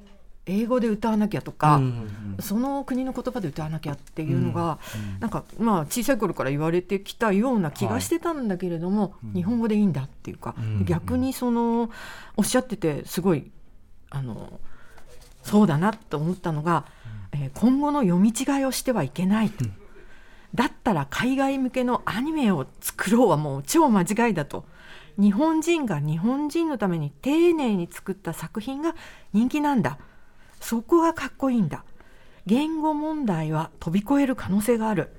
[0.46, 4.80] 英語で歌わなきゃとか、うんその国の言葉で歌わなきゃっていうのが、
[5.20, 11.90] なんかまあ小さい頃から言われてきたような気がしてたんだけれども、日本語でいいんだっていうか、ん逆にその
[12.38, 13.52] おっしゃっててすごい
[14.10, 14.60] あの
[15.44, 16.86] そうだなと思ったのが、
[17.34, 19.66] ええー今後の読み違いをしてはいけないと、
[20.56, 24.66] だったら海外向けのアニメを作ろうはもう超間違いだと。
[25.18, 28.96] 日本人が日本人のために丁寧に作った作品が
[29.34, 29.98] 人気なんだ。
[30.62, 31.84] そこがかっこいいんだ。
[32.46, 35.12] 言語問題は飛び越える可能性がある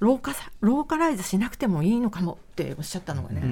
[0.00, 3.42] ローカさローカライズしなくてもいいのかもっておっしゃったのがね、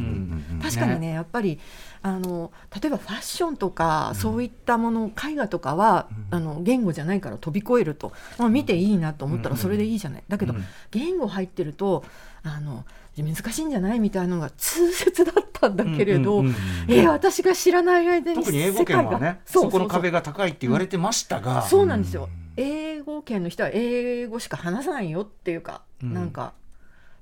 [0.62, 1.58] 確かにねやっぱり
[2.02, 10.54] あの例えばファッションとか、そういったもの絵画とかは、あの言語じゃないから飛び越えると、まあ、見ていいなと思ったらそれでいいじゃない、だけど、
[10.90, 12.04] 言語入ってると
[12.42, 12.84] あの
[13.16, 16.54] 難しいんじゃないみたいなのが痛切だったんだけれど、うんうんうん
[16.88, 19.38] えー私が知らない間に特に英語圏はね世界が。
[19.46, 22.28] そこの壁が高いって言われてましたが、そうなんですよ。
[22.56, 26.14] 英語圏の人は英語しか話さないよっていうか、うん。
[26.14, 26.52] なんか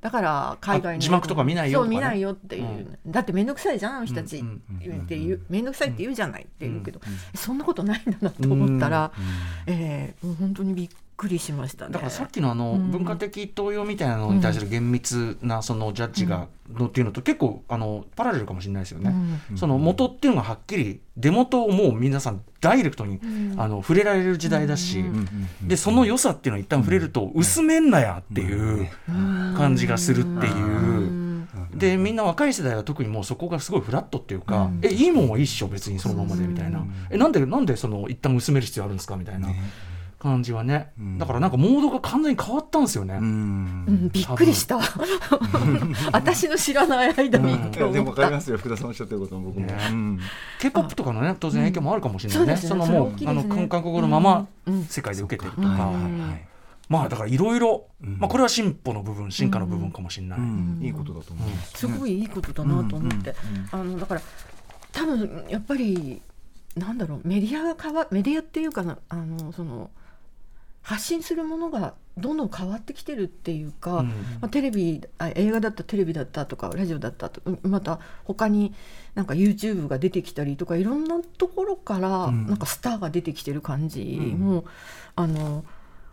[0.01, 1.95] だから海外のあ字幕とか見ないよとかね。
[1.95, 5.01] そう見ないよっていう、だって面倒くさいじゃんあの人たちうんうん。
[5.01, 9.13] っていう面倒くさいって言うじゃないって言うけど、うんそんなことないんだなと思ったら、
[9.67, 11.93] えーもう本当にびっくりしましたね。
[11.93, 12.91] だからさっきのあのうん。
[12.91, 19.15] 文化的東洋みたいなのに対する厳密なそのジャッジがのっていうのと結構あのパラレルかもしれないですよね。
[19.57, 23.21] その元っていうのがはっきり出元をもう皆さんダイレクトに
[23.57, 25.05] あの触れられる時代だし、
[25.63, 28.89] でその良さっていうのは一旦触れると薄めんなやっていう
[29.57, 31.25] 感じがするっていう。
[31.75, 39.49] でみんな若い世代は特にもうそこがすごいフラットっていうか、えいいもんはいいっしょ別にそのままでみたいな、えなんでなんでその一旦薄める必要あるんですかみたいな
[40.25, 43.15] 感じはね、だからなんかモードが完全に変わったんですよね。
[43.21, 44.81] うん、びっくりした。
[46.13, 48.11] 私の知らない間にってでも思った。
[48.11, 48.57] 分かりますよ。
[48.57, 49.77] 福田さんおっしゃってることも僕も、ね。
[49.91, 50.21] うん。
[50.61, 52.53] K-POP とかのね当然影響もあるかもしれないね。
[52.55, 53.27] うんそのもうね。
[53.27, 54.75] あの韓国語のままうん。
[54.75, 54.85] うん。
[54.85, 56.49] 世界で受けてるとか、はいはいはい。
[56.89, 60.39] まあだからいろいろ、まあこれは進歩の部分進化の部分かもしれない。
[60.39, 60.79] うん。
[60.83, 63.37] いいことだと思います、すごいいいことだなと思って、
[63.73, 64.23] あのだから
[64.93, 66.23] 多分やっぱり
[66.77, 69.91] なんだろうメディアが変わメディアっていうかなあのその
[70.85, 74.07] 発信するものがどんどん変わってきてるっていうか、うん。
[74.07, 78.75] まあ、テレビあ映画だったテレビだったとかラジオだったとうんまた他に
[79.15, 82.47] なんか YouTube が出てきたりとかいろんなところからん。
[82.47, 84.05] なんかスターが出てきてる感じ
[84.39, 84.65] も、
[85.17, 85.65] あの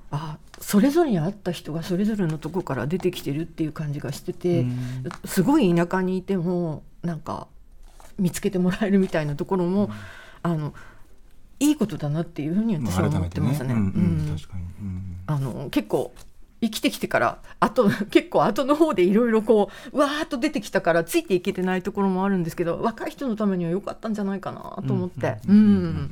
[0.09, 4.65] あそれぞれに合った人がそれぞれのところから出てきてるっていう感じがしてて、
[5.25, 7.47] すごい田舎にいてもなんか
[8.17, 9.89] 見つけてもらえるみたいなところも、
[10.43, 10.73] あの
[11.61, 13.75] いいことだなっていうふうに私は思ってますね。
[15.27, 16.11] あの結構
[16.59, 26.09] 生きてきてからあと 結構後の方でいろいろこうわーっと出てきたからついていけてないところもあるんですけど若い人のためには良かったんじゃないかなと思って、うん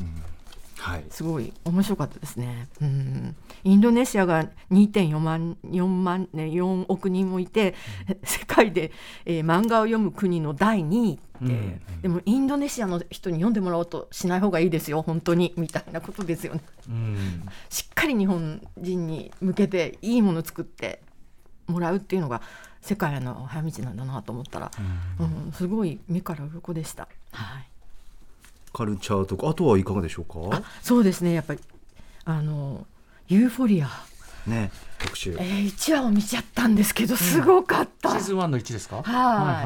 [0.79, 1.05] はい。
[1.09, 2.69] すごい面白かったですね。
[2.81, 7.75] うん、インドネシアが2.4万4万ね4億人もいて、
[8.23, 8.91] 世界で、
[9.25, 15.53] えー漫画を読む国の第2位って、うんでもインドネシアの人に読んでもらおうとしない方がいいですよ本当に。
[15.57, 16.61] みたいなことですよね。
[16.87, 17.43] うん。
[17.69, 21.01] しっかり日本人に向けていいものを作って
[21.67, 22.41] もらうっていうのが
[22.81, 24.71] 世界への早道なんだなと思ったら、
[25.19, 27.09] うんすごい目から鱗でした。
[27.31, 27.67] はい
[28.73, 30.61] カルチャーとかあとはいかがでしょうか？
[30.81, 31.33] そうですね。
[31.33, 31.59] やっぱり
[32.25, 32.85] あの
[33.27, 33.89] ユーフォリア、
[34.47, 35.35] ね特集。
[35.39, 39.03] えー、1話を見ちゃったんですけどすごかった、シーズン1の1ですか？
[39.03, 39.05] はい。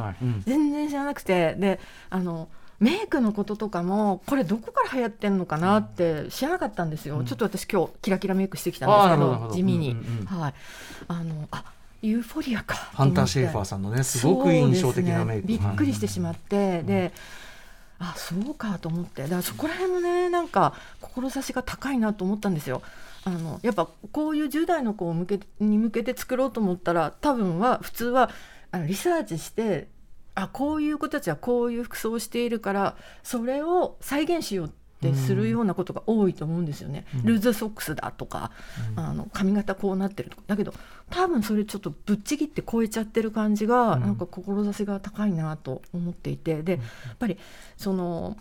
[0.02, 0.44] はいうん。
[0.46, 1.56] 全然知らなくて。
[1.56, 10.26] であのメイクのこととかもこれどこから流行ってんのかなって知らなかったんですよ、ちょっと私今日キラキラメイクしてきたんですけど地味に、うんうんうん。
[10.26, 10.54] はい。
[11.08, 11.64] あのあ
[12.02, 15.68] ユーフォリアかハンター・シェーファーさんのねすごく印象的なメイク、そうですね。
[15.70, 17.14] びっくりしてしまって、で
[18.00, 22.82] あそうかと思ってだからそこら辺もねなんか志が高いなと思ったんですよ。
[23.26, 28.30] あのやっぱこういう10代の子を向けに向けて作ろうと思ったら多分は普通は
[28.72, 29.88] あのリサーチして
[30.36, 34.83] あこういう子たちはこういう服装をしているからそれを再現しようって
[35.14, 37.06] するようなことが多いと思うんですよね。
[37.24, 38.52] ルーズソックスだとか、
[38.96, 40.44] あの髪型こうなってるとか。
[40.48, 40.74] だけど
[41.10, 46.64] 多分それちょっとぶっちぎって超えちゃってる感じが、なんか志が高いなと思っていて。
[46.64, 46.78] でや
[47.14, 47.38] っぱり
[47.78, 48.38] その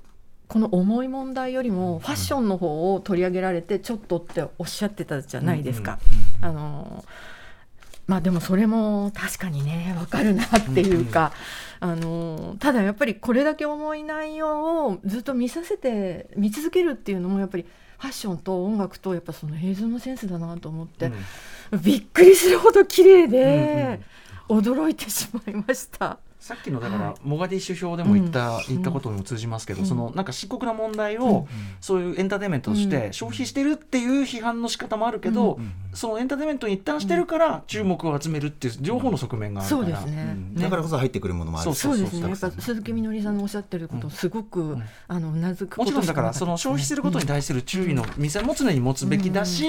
[0.48, 5.98] この重い問題よりもファッションの方を取り上げられてちょっとっておっしゃってたじゃないですか。
[6.42, 7.04] あの
[8.06, 11.32] まあでもそれも確かにねわかるなっていうか、
[11.80, 17.64] あのただやっぱりこれだけ重い内容をずっと見させて見続けるっていうのもやっぱり
[17.98, 21.12] ファッションと音楽とやっぱその映像のセンスだなと思って、
[21.84, 24.00] びっくりするほど綺麗で、
[24.48, 26.18] 驚いてしまいました。
[26.42, 27.14] さっきのだから、はい。
[27.22, 28.64] モガディッシュ表でも言った、うん。
[28.68, 29.86] 言ったことにも通じますけど、うん。
[29.86, 31.46] そのなんか深刻な問題を、
[31.80, 35.60] そういうエンターテインメントとして消費してるっていう批判の仕方もあるけど、
[35.94, 40.36] そのエンターテインメントに一旦してるから注目を集めるっていう両方の側面があるから、そうですね。
[40.54, 41.72] だからこそ入ってくるものもある。
[41.72, 42.34] そうそうですね。
[42.58, 44.76] 鈴木みのりさんのおっしゃってること、すごく、
[45.06, 49.64] あのうなずくこもちろんだからその消費することに対する注意の店も常に持つべきだし、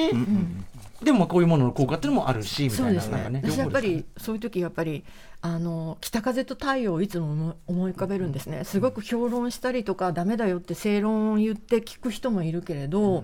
[1.04, 3.42] でもまあこういうものの効果っていうのもあるしみたいなそうですね。
[3.44, 5.04] 私やっぱりそういう時やっぱり
[5.42, 8.64] あの北風と太陽をいつも思い浮かべるんですね。
[8.64, 13.24] すごく評論したりとかダメだよって正論を言って聞く人もいるけれど、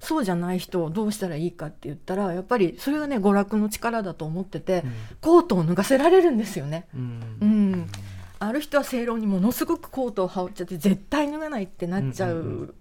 [0.00, 4.82] そうじゃない人をどうしたらいいかって言ったらやっぱりそれがね娯楽の力だと思ってて、
[5.20, 6.88] コートを脱がせられるんですよね。
[6.94, 7.38] うん。
[7.40, 7.86] うん、
[8.40, 12.74] ある人は正論にものすごくコートを羽織っちゃって絶対脱がないってなっちゃう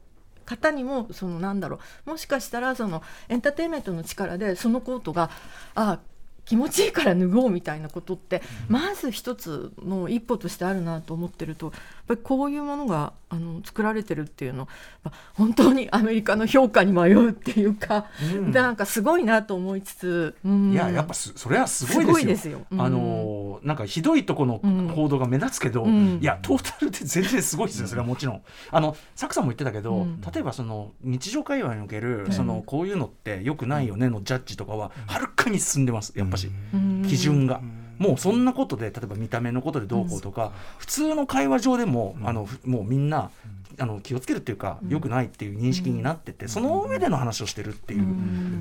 [0.46, 5.30] 方にもそのなんだろうもしかしたらそのエンターテインメントの力でそのコートが
[5.76, 6.00] あ
[6.46, 11.72] 気持ちいいから脱ごうみたいなことって、まず一つの一歩としてあるなと思ってると
[12.12, 14.68] ぱりこういうものがあの作られてるっていうの
[15.04, 18.52] まあ本当にアメリカの評価に迷うっていうか、うん。
[18.52, 20.74] なんかすごいなと思いつつ、うん。
[20.74, 22.60] いややっぱすそれはすごいですよ。
[22.60, 22.82] すうん。
[22.82, 24.88] あのーなんかひどいとこのうん。
[24.90, 26.20] 報道が目立つけど、うん。
[26.22, 28.42] いやトータルで全然すごいですよそれはもちろん。
[28.72, 30.22] あのサクさんも言ってたけど、うん。
[30.22, 32.32] 例えばその日常会話における、ん。
[32.32, 37.06] そのこういうのってよくないよねのジャッジとかははるかに進んでますやっぱし、うん。
[37.08, 37.62] 基準が。
[38.02, 43.30] もうそんなことで例えば見た目のことでどうこうとか、普通の会話上でも、あのふもうみんな、
[43.78, 48.02] あの気をつけるっていうか、良くないっていう認識になってて、その上での話をしてるっていう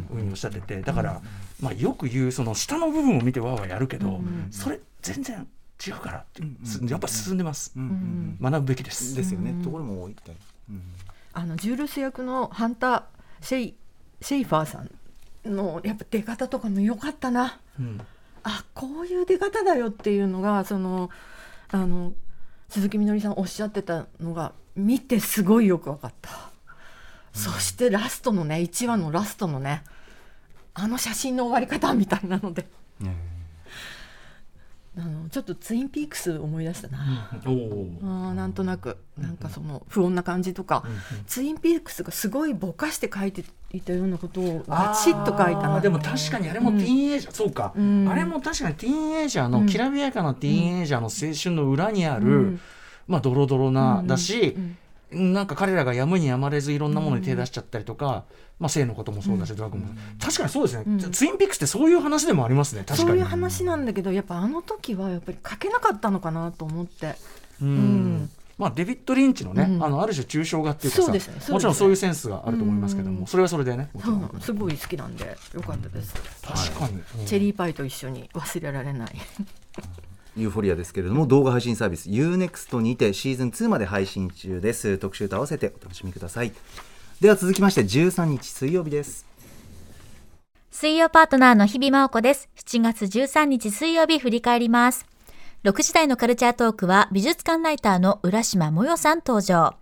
[0.09, 1.23] ふうにおっしゃっててだから、
[1.61, 5.49] まあ、よく言うその下の部分を見てわーわーやるけど、それ全然
[5.87, 8.37] 違うからっていう、すやっぱ進んでます、うん。
[8.43, 9.17] 学ぶべきです。
[9.17, 9.55] ですよね。
[9.65, 10.17] ところも多い
[10.69, 10.83] うん。
[11.33, 13.03] あのジュールス役のハンター・
[13.41, 13.75] シェイ
[14.21, 14.91] シェイファーさん
[15.55, 17.59] のやっぱ出方とかも良かったな。
[17.79, 18.01] うん
[18.43, 21.11] あこういう出方だよっていうのがその
[21.71, 22.13] あの
[22.69, 26.31] 鈴木みのりさんおっしゃってたのが見てすごいよく分かった、
[27.33, 29.83] そしてラストのね1話のラストのね
[30.75, 32.67] あの写真の終わり方みたいなので。
[33.01, 33.40] ね
[34.99, 38.97] あのちょっとツインピークス思い出したな、あーなんとなく。
[39.17, 40.83] なんかその不穏な感じとか、
[41.27, 48.09] ツインピークスがすごいぼかして書いていたようなことをバチッと書いたなでも確かにあれもティーンエイジャー、そうか、うん。
[48.09, 49.67] あれも確かにティーンエイジャーの、うん。
[49.67, 52.61] きらびやかなティーンエイジャーの青春の裏にある、うん。
[53.07, 54.07] まあドロドロな、うん。
[54.09, 54.77] だしう、ん
[55.13, 58.25] なんか彼らがやむにやまれずいろんなものに手出しちゃったりとか、
[58.59, 59.87] まあ性のこともそうだし、ドラッグも。
[60.21, 60.99] 確かにそうですね、うん。
[61.13, 63.09] ツインピックスってそういう話でもありますね確かに。
[63.09, 67.17] そういう話なんだけどやっぱあの時はやっぱり書けなかったのかなと思って。
[67.61, 67.69] うん。
[67.69, 68.31] うん。
[68.59, 69.83] まあ、デビッド・リンチのね、うん。
[69.83, 73.27] あのある種抽象画っていうかさもちろんそういうセンスがあると思いますけども、うん。
[73.27, 73.89] それはそれでね
[74.41, 79.17] すごい好きなんでよかったです、確かに、チェリーパイと一緒に忘れられない
[80.41, 86.53] ユーフォリアですけれども動画配信サービス UNEXT にてシーズン2まで配信中です特集と合わせてお楽しみください
[87.21, 89.31] では続きまして13日水曜日です
[90.81, 92.49] 水曜パートナーの日々真央子です。
[92.57, 95.05] 7月13日水曜日振り返ります。
[95.65, 99.75] 6時台のカルチャートークは美術館ライターの浦島もよさん登場。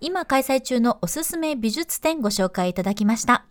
[0.00, 3.46] 今開催中のおすすめ美術展ご紹介いただきました。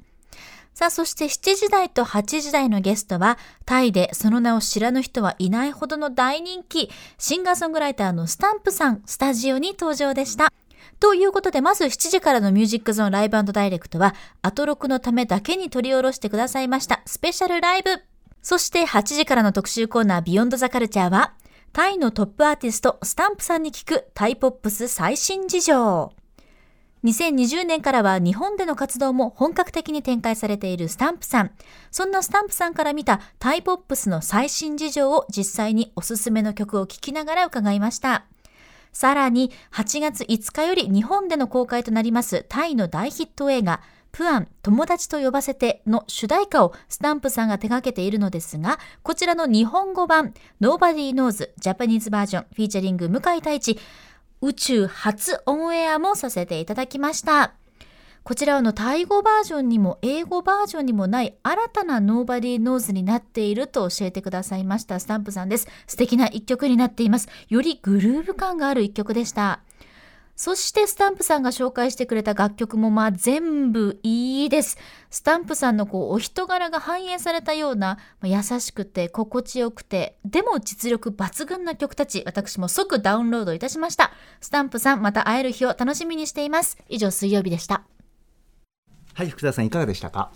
[0.73, 10.51] さあ、そして7時台と8時台のゲストは、タイでその名を知らぬ人はいないほどの大人気、シンガーソングライターのスタンプさん、スタジオに登場でした。
[10.99, 18.01] ということで、まず7時からのミュージックゾーンライブダイレクトは、アトロクのためだけに取り下ろしてくださいましたスペシャルライブ。
[18.41, 21.33] そして8時からの特集コーナービヨンドザカルチャーは、
[21.71, 26.22] タイのトップアーティスト、スタンプさんに聞くタイポップス最新事情。
[27.04, 31.52] 2020年からは日本での活動も本格的に展開されているスタンプさん。
[31.92, 38.26] そんなスタンプさんから見たタイポップスの最新事情を実際におすすめの曲を聴きながら伺いました。
[38.94, 43.82] さらに8月5日より日本での公開となりますタイの大ヒット映画
[44.13, 53.80] プアン友達と呼ばせての主題歌をスタンプさんが手掛けているのですが、こちらの日本語版 Nobody Knows Japanese Version featuring 向井太一
[54.43, 57.53] 宇宙初オンエアもさせていただきました。
[58.23, 65.67] こちらはあのタイ語バージョンにも英語バージョンにもない新たな Nobody Knows になっていると教えてくださいましたスタンプさんです。
[65.88, 67.29] 素敵な一曲になっています。
[67.47, 69.62] よりグルーヴ感がある一曲でした。
[70.36, 74.78] そしてスタンプさんが紹介してくれた楽曲もまあ全部いいです。
[75.12, 84.12] スタンプさんのこうお人柄が反映されたような、まあ優しくて心地よくて、でも実力抜群な曲たち、私も即ダウンロードいたしました。
[84.41, 86.78] スタンプさんまた会える日を楽しみにしています。
[86.89, 87.84] 以上水曜日でした。
[89.13, 90.32] はい福田さんいかがでしたか？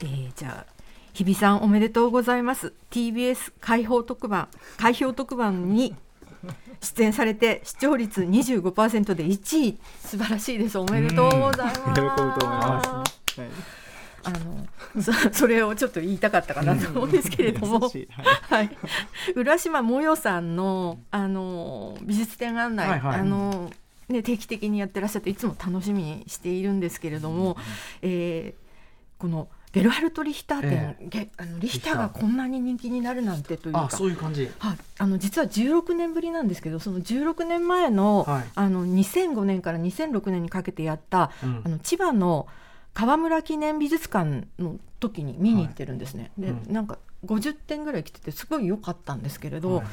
[0.00, 0.72] えーじゃあ
[1.12, 5.94] 日比さんおめでとうございます TBS 開放特番開票特番に
[6.80, 9.78] 出演されて視聴率25%で1位。
[10.04, 10.78] 素晴らしいです。
[10.78, 11.80] おめでとうございます。
[11.80, 13.40] 喜ぶと思います。
[13.40, 13.48] はい。
[14.24, 17.80] あのそそれをちょっと言いたかったかなと思うんですけれども。
[17.80, 18.08] はい。
[18.50, 18.76] はい、
[19.36, 23.20] 浦島もよさんのあの美術展案内、はいはい。
[23.20, 23.70] あの
[24.08, 27.56] ね、定期的にやってらっしゃっていつも楽しみにしているんですけれども、
[28.02, 28.66] えー
[29.18, 33.84] このゲルハルト・リヒター店、ゲあのリヒターがこんなに人気になるなんてというか。
[33.84, 34.50] あそういう感じ。
[34.58, 38.44] はい、あの実は16年ぶりなんですけどその16年前の,、はい。
[38.54, 41.62] あの2005年から2006年にかけてやった、うん。
[41.62, 42.46] あの千葉の
[42.94, 46.30] 川村記念美術館の時に見に行ってるんですね。
[46.38, 46.72] で、うん。
[46.72, 46.96] なんか
[47.26, 49.86] 50点ぐらい来ててすごい良かったんですけれど、はい。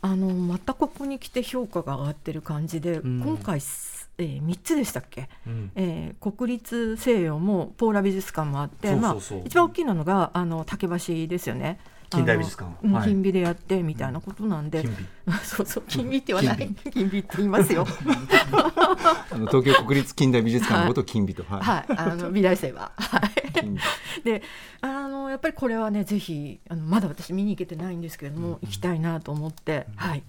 [0.00, 3.20] あのまたここに来て評価が上がってる感じで、うん。
[3.20, 5.70] 今回す、えー、3つでしたっけ、うん。
[5.74, 11.78] えー国立西洋もポーラ美術館もあってまあ、一番大きいのがあの竹橋ですよね。
[12.10, 12.70] 近代美術館。
[13.04, 14.96] 金美でやってみたいなことなんで、金
[15.26, 15.32] 美。
[15.44, 16.74] そうそう金美って言わない。
[16.90, 17.18] 金美。
[17.20, 17.86] って言いますよ。
[19.30, 21.60] あの東京国立近代美術館のことを金美と、はい。
[21.60, 22.92] はい、あの美大生は。
[22.96, 24.24] はい。
[24.24, 24.42] で、
[24.80, 30.22] あのやっぱりこれはねぜひあのまだ私見に行けてないんですけれども、行きたいなと思って、はい。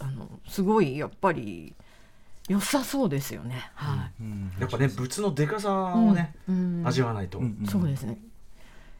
[0.00, 1.74] あのすごいやっぱり
[2.48, 3.70] 良さそうですよね。
[3.74, 4.22] はい。
[4.22, 7.40] うんやっぱね仏のでかさをね、うん味わわないと、
[7.70, 8.18] そうですね。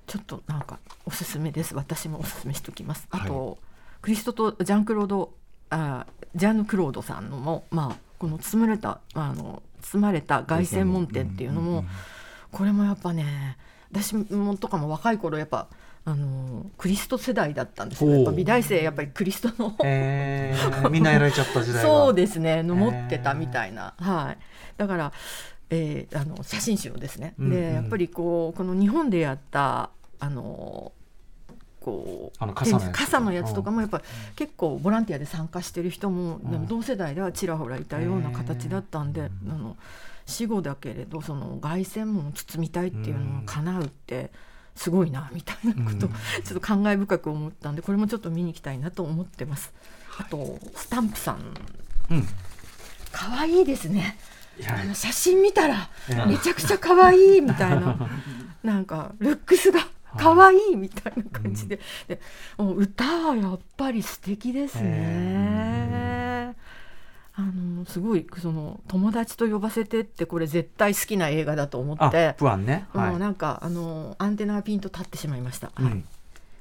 [0.07, 1.74] ちょっとなんかおすすめです。
[1.74, 3.07] 私もおすすめしておきます。
[3.11, 3.59] あと、
[4.01, 5.32] クリストとジャンクロード
[5.70, 11.84] あジャンヌ・クロードさんのもまあこの包まれたあの包まれた凱旋門店っていうのも、
[12.51, 13.59] これもやっぱね
[13.90, 15.68] 私もとかも若い頃やっぱ
[16.07, 18.11] あのクリスト世代だったんですよ。
[18.11, 19.74] やっぱ美大生やっぱりクリストの。
[19.82, 21.88] えー、みんなやられちゃった時代が。
[21.88, 22.62] そうですね。
[22.62, 24.38] の持ってたみたいな、はい。
[24.76, 25.12] だから、
[25.70, 27.50] えーあの写真集をですね、うんうん。
[27.52, 29.90] でやっぱりこうこの日本でやった
[30.20, 30.92] あの
[31.80, 33.05] こうあの傘のやつとか。
[33.05, 34.02] 傘のやつとかもやっぱ
[34.36, 36.50] 結構ボランティアで参加してる人も、ん。
[36.50, 39.78] でも同世代ではちらほらいたような形だったんで、あの
[40.26, 44.30] 死後だけれどその凱旋門を包みたいっていうのが叶うって
[44.74, 46.16] すごいなみたいなことをちょ
[46.50, 49.72] っと感慨深く思ったんでこれもちょっと見に行きたいなと思ってます。
[50.18, 51.54] あとスタンプさん。
[52.10, 52.26] うん。
[53.12, 54.18] 可愛いですね。
[54.68, 57.96] あの写真見たらええめちゃくちゃ可愛いみたいな。
[58.62, 59.80] なんかルックスが
[60.16, 62.20] 可愛いみたいな感じで,、で
[62.56, 65.34] もう歌はやっぱり素敵ですね。
[67.37, 72.87] あのすごいその友達と呼ばせてってこれ絶対好きな映画だと思あって、プアンね。
[72.93, 75.72] はい、もうなんかあのアンテナがピンと立ってしまいました。
[75.74, 75.85] はい。
[75.85, 76.05] うん。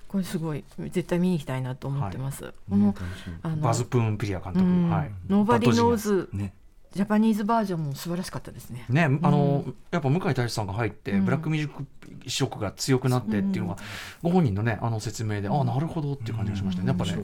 [0.07, 2.53] これすごい絶対見に行きたいなと思ってます。
[2.69, 4.89] こねの楽しみあのバズ・プーン・ピリア監督、うん。
[4.89, 6.53] はい、ノーバディノーバズね。
[6.91, 8.85] ジャパニーズバージョンも素晴らしかったですね。
[8.87, 11.25] ね、あの、やっぱ向井大志さんが入って、うん。
[11.25, 11.85] ブラックミュージック
[12.29, 13.77] 色が強くなってっていうのが、
[14.21, 17.17] ご本人のねあの説明で、ああなるほどっていう感じがしましたね、やっぱね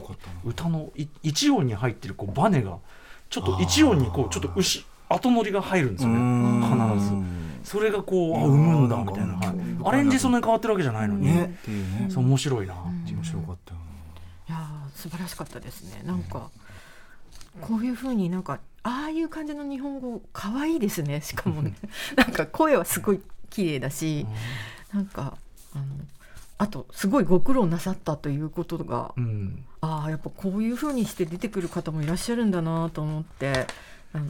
[0.44, 2.78] 歌のい一音に入ってるこうバネが
[3.30, 6.66] ちょっと一音にこうちょっと牛後乗りが入るんですよね。
[6.96, 7.12] 必ず。
[7.64, 8.96] それがこうあ生むんだ。
[8.96, 11.56] みたいな、はいアレンジそんなに変わってるわけじゃないのに、ね。
[11.62, 12.74] っていうねそう面白いな。
[12.74, 13.72] 面白かった。
[13.72, 13.80] よ
[14.48, 16.02] いやー素晴らしかったですね。
[16.04, 16.50] なんか
[17.60, 21.20] こういう風になんかああいう感じの日本語可愛いですね。
[21.20, 21.74] しかもね、
[22.16, 24.26] なんか声はすごい綺麗だし、
[24.92, 25.36] なんか
[25.74, 25.84] あの
[26.60, 29.64] あとすごいご苦労なさったということが、うん。
[29.80, 33.66] ああやっぱこういう風にして出てくる方もいらっしゃるんだなと思って、
[34.12, 34.26] あの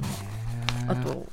[0.86, 1.26] あと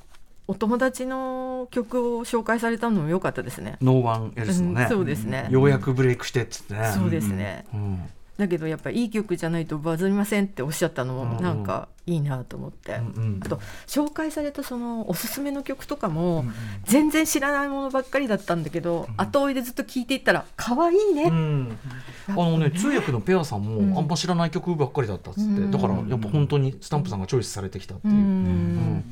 [0.48, 3.78] お友達の曲を紹介されたのも良かったですね。
[3.80, 5.48] ノーワンエルスのね、うんそうですね。
[5.52, 6.92] ようやくブレイクしてっつってね。
[6.96, 7.68] そうですね。
[7.76, 13.40] うんだけどやっぱりいい曲じゃないとバズりませんっておっしゃったのもうんなんかいいなと思って、うんうん。
[13.44, 16.46] あと紹介されたそのおすすめの曲とかも
[16.86, 21.78] 全然知らないものばっかりだったんだけど、後追いでずっと聴いていったら可愛いね、うん
[22.30, 25.72] あのね通訳のペアさんもあんま知らない曲ばっかりだったっつって、うん。
[25.72, 29.04] だからやっぱ本当にスタンプさんがチョイスされてきたっていう、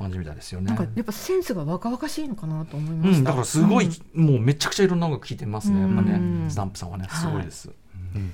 [0.00, 0.68] 感じみたいですよね。
[0.68, 6.12] なんかやっぱセンスが若々しいのかなと思いました、うん、だからすごい、もうめちゃくちゃいろんな音楽聴いてますね、やっぱうね
[6.46, 6.50] ん。
[6.50, 7.06] スタンプさんはね。
[7.10, 7.70] すごいです、
[8.14, 8.32] うん。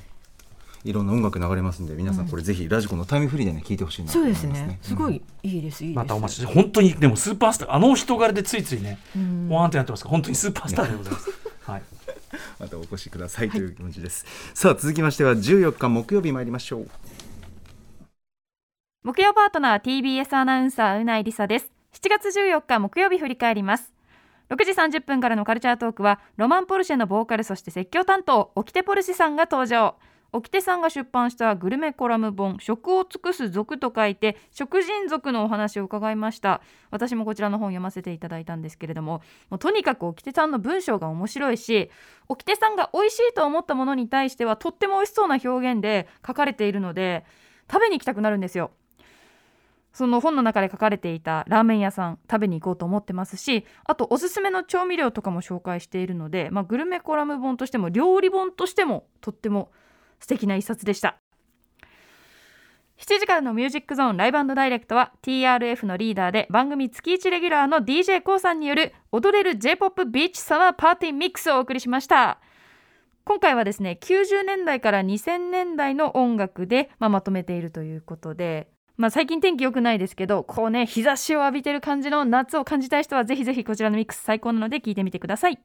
[0.85, 4.79] いろんな音楽流れますんで皆さんこれぜひラジコのタイムフリーでね聞いてほしいなとそう思いますですね。
[4.83, 5.97] すごいいいですいいです。
[5.97, 9.49] またお待ちして本当にでもスーパースターあの人柄でついついね、うん。
[9.49, 11.31] ワーンってなってますから本当にスーパースターでございます。
[11.71, 11.83] はい。
[12.59, 16.89] またお越しくださいという気持ちです、さあ続きましては14日木曜日参りましょう
[19.07, 21.71] 木曜パートナー TBS アナウンサーうないりさです。
[21.93, 23.95] 7月14日木曜日振り返ります。
[24.51, 29.95] 6時30分からのカルチャートークはロマンポルシェのボーカルそして説教担当オキテポルシェさんが登場。
[30.33, 36.61] オキテさんが出版したグルメコラム本食を尽くす族と書いて食人族のお話を伺いました。
[36.91, 41.93] 私もこちらの本を読ませていただいたんですけれどももうとにかくオキテさんの文章が面白いし
[42.29, 47.25] オキテさんが美味しいと思ったものに対してはとっても美味しそうな表現で書かれているので
[47.71, 48.73] 食べに行きたくなるんですよ。
[49.97, 59.71] その本の中で書かれていたラーメン屋さん食べに行こうと思ってますしあとおすすめの調味料とかも紹介しているので、まあ、グルメコラム本としても料理本としてもとっても
[60.21, 61.17] 素敵な一冊でした。
[62.99, 72.39] 7時からのミュージックゾーンライブダイレクトは TRF のリーダーで番組月1レギュラーの d j k o さんによる踊れる J-POP ビーチサマーパーティーミックスをお送りしました。
[73.25, 85.59] 今回はですね90年代から2000年代の音楽で、まあ、まとめているということでまあ、最近天気良くないですけどこうね日差しを浴びてる感じの夏を感じたい人はぜひぜひこちらのミックス最高なので聞いてみてください。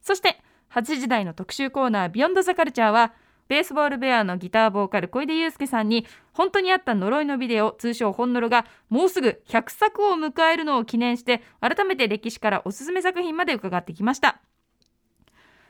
[0.00, 3.12] そして8時台の特集コーナー「ビヨンドザカルチャーは
[3.48, 14.40] ベースボールベアのギターボーカル小出祐介さんに本当にあった呪いのビデオ通称本呪がもうすぐ100作を迎えるのを記念して改めて歴史からおすすめ作品まで伺ってきました。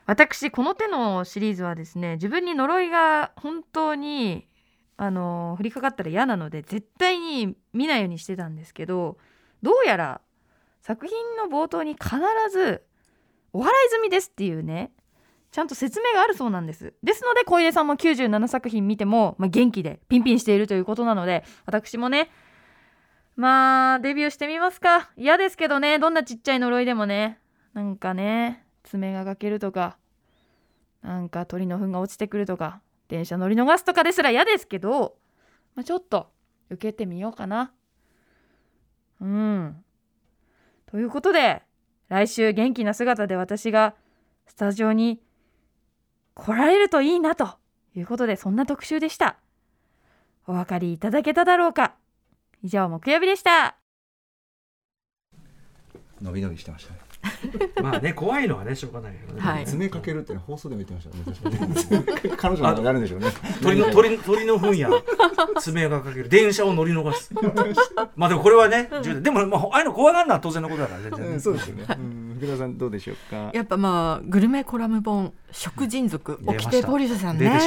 [0.05, 4.47] 私この手のシリーズはですね自分に呪いが本当に
[4.97, 9.17] あの降りかかったら嫌なので絶対に見ないようにしてたんですけど
[9.61, 10.21] どうやら
[10.81, 12.15] 作品の冒頭に必
[12.51, 12.83] ず
[13.51, 14.91] 「お祓い済みです」っていうね
[15.51, 16.93] ちゃんと説明があるそうなんです。
[17.01, 22.29] ですので小出さんも97作品見ても、まあ、元気でピンピンしているということなので私もね
[23.37, 25.11] まあデビューしてみますか。
[25.17, 27.39] 嫌ですけどねどんなちっちゃい呪いでもね
[27.73, 29.97] なんかね爪が欠けるとか
[31.01, 35.17] なんか鳥の糞が落ちてくるとか電車乗り逃すとかですら嫌ですけど、
[35.75, 36.31] まあ、ちょっと
[36.69, 37.71] 受けてみようかな。
[39.21, 39.83] うん。
[40.87, 41.63] ということで
[42.09, 43.95] 来週元気な姿で私が
[44.47, 45.21] スタジオに
[46.33, 47.57] 来られるといいなと
[47.95, 49.37] いうことでそんな特集でした。
[50.47, 51.95] お分かりいただけただろうか
[52.61, 53.77] 以上木曜日でした。
[56.21, 57.04] 伸び伸びしてましたね。
[57.81, 59.65] まあね怖いのはねしょうがないけどね、はい。
[59.65, 61.49] 爪かけるって放送でも言ってました。
[61.49, 63.27] ね確かに彼女ならなるんでしょうね。
[63.61, 64.89] 鳥の鳥鳥の糞や。
[65.59, 66.29] 爪がかける。
[66.29, 67.33] 電車を乗り逃す。
[68.15, 71.21] まあでもこれはね、重でも、まあ、ああいうの怖がるのは当然のことだから全然。
[71.21, 73.51] ね、うんそうですよね、うん、福田さんどうでしょうか？
[73.53, 76.71] やっぱまあグルメコラム本食人族出ました。
[76.71, 77.59] 起きてポリスさん出ね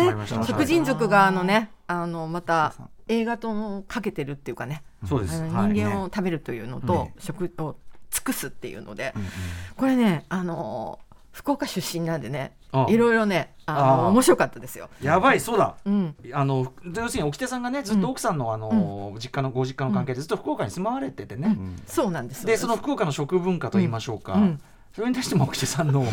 [0.46, 2.74] 食人族があのねあのまた
[3.08, 4.82] 映画ともかけてるっていうかね。
[5.08, 7.76] そうです、人間を食べるというのと、ね食を
[8.10, 9.28] 尽くすっていうので、うんうん。
[9.76, 10.98] これねあの
[11.32, 12.86] 福岡出身なんでねあ。
[12.88, 14.88] いろいろねあの面白かったですよ。
[15.02, 15.76] やばいそうだ。
[15.84, 16.16] うん。
[16.32, 21.76] あの要するに沖手さんがねずっと奥さんのあの、実家のご実家の関係でずっと福岡に住まわれててね、うん。
[21.86, 24.60] そうなんですでその福岡の食文化と言いましょうか、うん。
[24.94, 26.04] それに対しても沖手さんの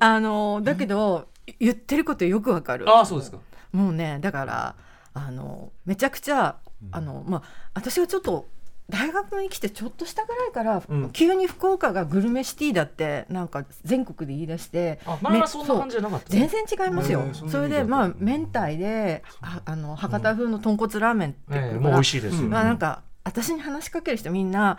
[0.00, 1.28] あのだけど
[1.60, 2.88] 言ってることよくわかる。
[2.88, 3.38] ああそうですか。
[3.72, 4.74] もうねだから
[5.14, 6.56] あのめちゃくちゃ
[6.90, 7.42] あのまあ
[7.74, 8.48] 私がちょっと
[8.88, 11.10] 大学に来てちょっとしたぐらいから、うん。
[11.10, 17.20] 急に福岡がグルメシティだってなんか全国で言い出してあ前はそんな感じじゃなかった全然違いますよ。
[17.20, 24.78] へーそれでまあ明太でああの博多風の豚骨ラーメンってええもう美味しいですよ、まあなんか私に話しかける人みんな、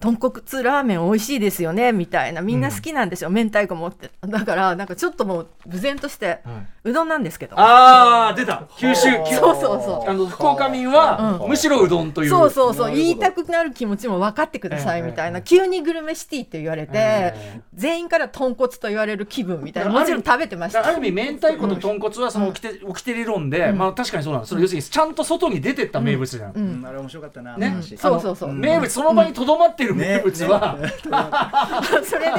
[0.00, 2.40] 豚骨ラーメン美味しいですよねみたいな。
[2.40, 4.10] みんな好きなんですよ、明太子もって。
[4.26, 6.52] だからなんかちょっともう無然として、は
[6.84, 6.90] い。
[6.90, 7.60] うどんなんですけど。
[7.60, 8.64] ああ出た。
[8.78, 9.08] 九州。
[9.28, 10.10] 九そうそうそう。
[10.10, 11.48] あの福岡民は、うん。
[11.50, 12.30] むしろうどんという。
[12.30, 12.94] そうそうそう。
[12.94, 15.06] 言いたくなる気持ちも分かってくださいええ。
[15.06, 15.44] みたいな、ええ。
[15.44, 19.90] 急にグルメシティって言われて、え全員から豚骨と言われる気分みたいな。
[19.90, 20.86] もちろん食べてました。
[20.86, 24.50] ある意味明太子と豚骨はその起きて起きて理論で、まあ確かにそうなんです。
[24.50, 26.62] それ要するにちゃんと外に出てった名物じゃん、うん。
[26.78, 27.68] うんあれ面白かったなね。
[27.68, 27.98] 話。
[27.98, 30.78] そうそうそう、名物その場にとどまってる名物は、
[32.04, 32.32] それで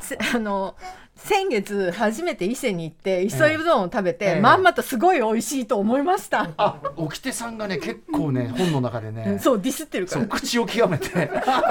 [0.00, 0.74] せ あの
[1.16, 4.40] 先月初めて伊勢に行って磯いうどんを食べて、ええ。
[4.40, 10.20] まんまとすごい美味しいと思いました、あ沖手さんがね結構ね 本の中でねそうディスってるから。
[10.22, 11.08] そう口を極めて。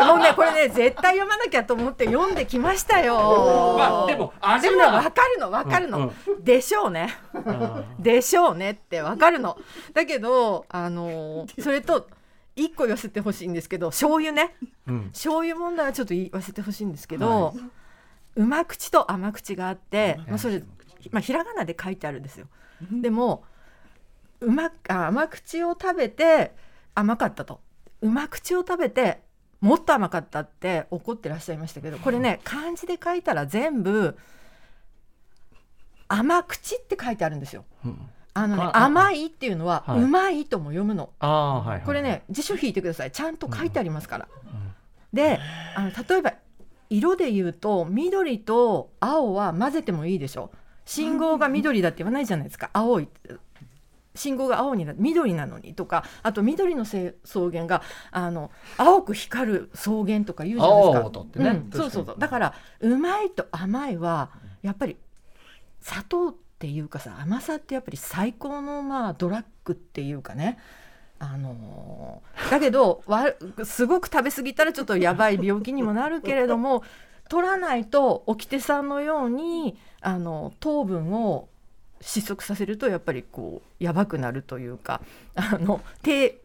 [0.05, 3.75] もうねこれね絶対読まなきゃと思って読んできましたよ。
[3.77, 7.15] まあでも味でも分かるの分かるの、うんでしょうね。
[7.33, 9.57] あでしょうねって分かるの。
[9.93, 12.07] だけどあのーそれと
[12.59, 14.55] 一個寄せてほしいんですけど醤油ね。
[14.87, 15.03] ーうん。
[15.09, 17.53] 醤油問題はちょっと言わせてほしいんですけど、
[18.35, 20.63] うま口と甘口があって、まあ、それ、
[21.11, 22.47] まあ、ひらがなで書いてあるんですよ。
[22.91, 23.43] でも
[24.41, 26.53] うまあ甘口を食べて
[26.95, 27.61] 甘かったと。
[28.01, 29.21] うま口を食べて
[29.59, 34.17] もっと甘かったって怒ってらっしゃいましたけどこれね漢字で書いたら全部
[36.07, 37.65] 甘口って書いてあるんですよ。
[38.33, 40.01] あのね甘いっていうのは、はい。
[40.01, 41.11] うまいとも読むの。
[41.19, 43.11] はい、はい、これね辞書引いてください。
[43.11, 44.27] ちゃんと書いてありますから。
[45.11, 45.39] で
[45.75, 46.33] あの例えば
[46.89, 50.51] 色で言うと緑と青は混ぜてもいいでしょ。
[50.85, 52.69] 信号が緑だって言わないじゃないですか。
[52.73, 53.09] 青い
[54.15, 61.25] 信号が青にな緑なのにとかあと緑のせ草原があの青く光る草原とか言うじゃないですか。
[61.39, 61.49] ね。
[61.49, 62.15] うんそうそうそう。
[62.17, 64.97] だからうまいと甘いはやっぱり
[65.79, 70.57] 砂糖っていうかさ甘さってやっぱり最高のまあドラッグっていうかね。
[71.17, 73.27] あのーだけどわ
[73.63, 76.83] すごく食べ過ぎたらちょっとやばい病気にもなるけれども
[77.29, 81.47] 取らないと掟さんのようにあの糖分を
[82.01, 85.01] 失速させるとやっぱりこうやばくなるというか
[85.35, 86.41] あの低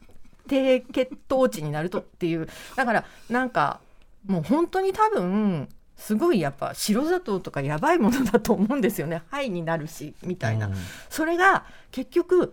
[0.48, 2.48] 低血糖値になるとっていう。
[2.76, 3.80] だからなんか
[4.26, 9.22] もう本当に多分すごいやっぱ白砂糖とかやばいものだと思うんですよね。
[9.30, 10.70] 肺になるしみたいな、
[11.08, 12.52] それが結局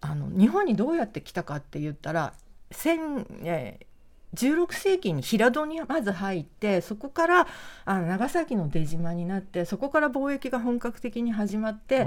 [0.00, 2.32] あの日本にどうやって来たかって言ったら
[2.70, 3.88] 千えー
[4.34, 7.46] 16世紀に平戸にまず入ってそこから
[7.84, 12.04] あの長崎の出島になってそこから貿易が本格的に始まって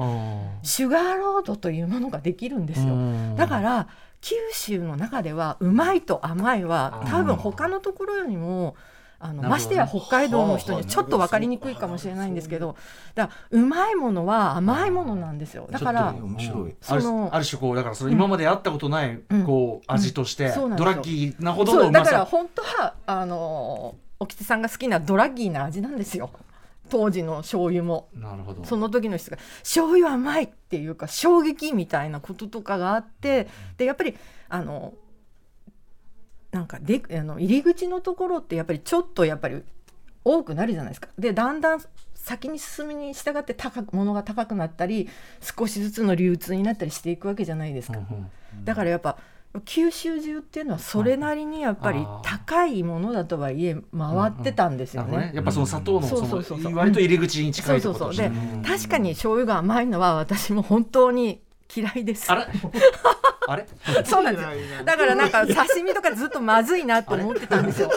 [0.61, 2.95] シュガーロードというものができるんですよ。
[3.35, 3.87] だから
[4.21, 8.75] 九州の中ではうまいと甘いは多分他のところよりも
[9.23, 12.75] あのましてや北海道の人にはちょっと分かりにくいかもしれないんですけど
[13.13, 15.67] だうまいものは甘いものなんですよ。
[15.71, 16.75] だから面白い。
[16.87, 19.43] あるそのある種こうだからそれ今まで会ったことないうん。
[19.43, 22.17] こう味としてドラッキーなほどのうまさか。
[22.17, 26.31] ら本当はあの沖手さんが好きなドラッギーな味なんですよ。
[26.89, 28.09] 当時の醤油も。
[28.13, 28.65] なるほど。
[28.65, 29.37] その時の人が。
[29.59, 33.47] 醤油甘いっていうか衝撃みたいなこととかがあって
[33.77, 34.17] でやっぱり
[34.49, 34.93] あの
[36.51, 39.63] なんかであの入り口のところってやっぱりちょっとやっぱり
[40.23, 41.09] 多くなるじゃないですか。
[41.17, 41.81] でだんだん
[42.13, 47.99] 先に進みに従って高く物が高くなったり少しずつの流通になったりしていくわけじゃないですか。
[48.63, 49.17] だからやっぱ
[49.65, 55.27] 九州中っていうのはそれなりにやっぱり高いものだとはいえ回ってたんですよなるほどね。
[55.31, 55.35] ね。
[55.35, 56.71] やっぱその砂糖のそそうそうそうそう。
[56.71, 58.31] の割と入り口に近いところで
[58.65, 61.41] 確かに醤油が甘いのは私も本当に
[61.75, 62.31] 嫌いです。
[62.31, 62.35] あ。
[62.35, 62.47] れ？
[63.47, 63.67] あれ？
[64.05, 64.43] そうなんです。
[64.43, 64.83] よ。
[64.85, 64.97] だ。
[64.97, 67.91] からなんか刺身とかずっとまずいなと思ってたんですよ。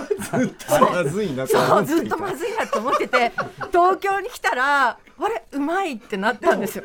[0.71, 3.33] まずいなそうずっとまずいなと思ってて
[3.71, 4.99] 東京に来たらあ
[5.29, 5.45] れ？
[5.53, 6.85] うまいってなったんですよ。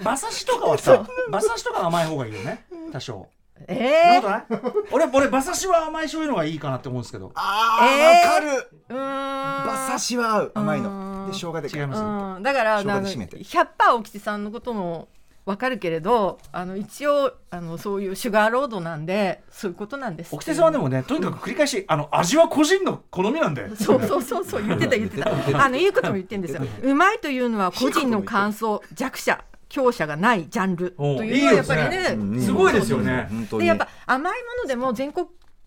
[0.00, 2.64] 馬刺しとかはさ馬刺しとか甘い方がいいよね。
[2.92, 3.26] 多少。
[3.68, 4.42] えー、
[4.90, 7.30] 俺俺馬刺しは甘い醤油の方がいいかなって思うんですけど。
[7.34, 8.30] あえー？
[8.32, 8.68] かる。
[8.88, 9.64] うーん。
[9.64, 11.26] 馬刺しは合う甘いうの。
[11.26, 12.02] んで生姜で違います。
[12.02, 13.36] うん、だから生姜あので締めて。
[13.36, 15.08] 100%沖地さんのことも
[15.50, 23.68] わかるけれどあの一応あのそういうシュガーロードなんでそういうことなんです奥手さんはでもねとにかく繰り返しあの味は個人の好みなんで。
[23.74, 25.64] そうそうそうそう言ってた言ってた。
[25.64, 26.62] あのいいことも言ってるんですよ。
[26.82, 30.92] うまいというのは個人の感想弱者強者がないジャンル。
[30.92, 33.28] というのはやっぱりねうんすごいですよね。
[33.50, 35.26] でやっぱ甘いものでも全国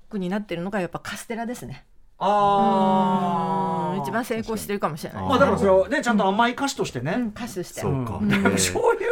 [0.10, 1.86] 区になってるのがやっぱカステラですね。
[2.20, 4.02] あうん。
[4.02, 5.24] 一番成功してるかもしれない。
[5.24, 7.82] まあだからそれをねちゃんと甘い歌詞としてね、うん歌手して。
[7.82, 8.20] そうか。
[8.22, 8.30] うん。
[8.54, 9.12] 醤油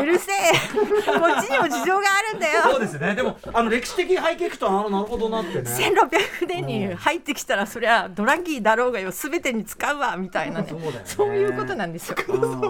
[0.00, 0.36] うるせえ。
[1.18, 2.62] こっちにも事情があるんだよ。
[2.62, 3.14] そうですね。
[3.14, 5.62] でもあの歴史的背景いくとあのなるほどなってね。
[5.62, 10.68] 1600年に入ってきたらそりゃドラッギーだろうがよ全てに使うわみたいなね。
[10.68, 11.00] そうだよね。
[11.04, 12.16] そういうことなんですよ。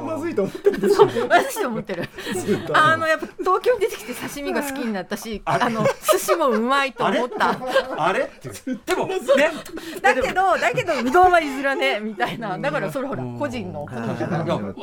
[0.03, 1.11] まずいと思ってるそう。
[1.29, 2.09] 私思ってる。
[2.73, 7.57] あのやっぱ東京に出てきて刺身が好きになったし、あの寿司もうまいと思った。
[7.97, 8.21] あれ？
[8.21, 8.49] って
[8.87, 9.19] でもね
[10.01, 12.59] だけどだけどうどんは譲らねえみたいな。
[12.59, 13.87] だからそれほら個人の。
[13.87, 14.45] 好みだから。
[14.45, 14.75] いやあのう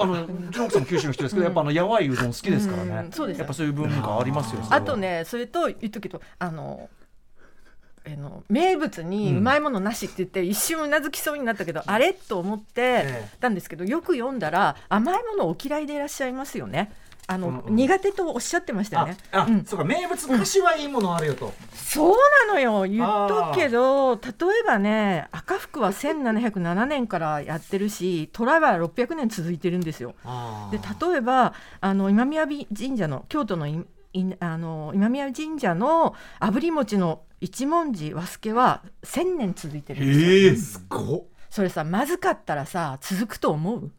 [0.51, 2.91] ちの奥さんも九州の人ですけどやっぱあのやわいうどん好きですからね。
[2.91, 3.37] うんそうです。
[3.37, 6.89] よやっぱそういう文化ありますよあとねそれと言っとくけどあの。
[8.07, 12.13] あの名物にうまいものなしって言って一瞬うなずきそうになったけど、あれ？
[12.13, 16.91] と思ってえたんですけどよく読んだら甘いものお嫌いでいらっしゃいますよね
[17.27, 17.75] あの、うんうん。
[17.75, 19.17] 苦手とおっしゃってましたよあね。
[19.31, 19.65] あ、うん。
[19.65, 22.15] そうか名物歌詞はいいものあるよと、そう
[22.47, 22.85] なのよ。
[22.85, 24.21] 言っとくけど例
[24.61, 30.13] えばね赤福は1707年からやってるし虎は600年続いてるんですよ。
[30.71, 40.13] で例えばあの今宮神社の京都のいいあの今宮神社の炙り餅の一文字和助は1000年続いてるんで
[40.55, 40.81] すよ。
[40.91, 43.91] ええそれさまずかったらさ続くと思う？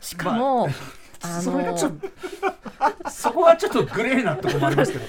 [0.00, 0.70] しかも、あ
[1.28, 2.08] のそれがちょっと
[3.10, 5.04] そこはちょっとグレーなところもありますけど。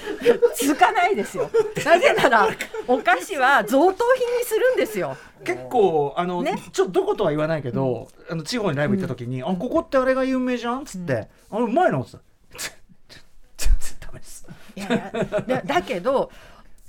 [0.60, 1.50] 続かないですよ。
[1.84, 2.48] なぜなら
[2.86, 5.16] お菓子は贈答品にするんですよ。
[5.44, 6.54] 結構あの、ね。
[6.72, 12.26] ちょっとどことは言わないけど、あの地方にライブ行った時に「あここってあれが有名じゃん」っつって「あれうまいの?」っつって
[13.56, 14.46] 「全然ダメです」
[14.76, 15.12] いやいや
[15.46, 16.30] だだけど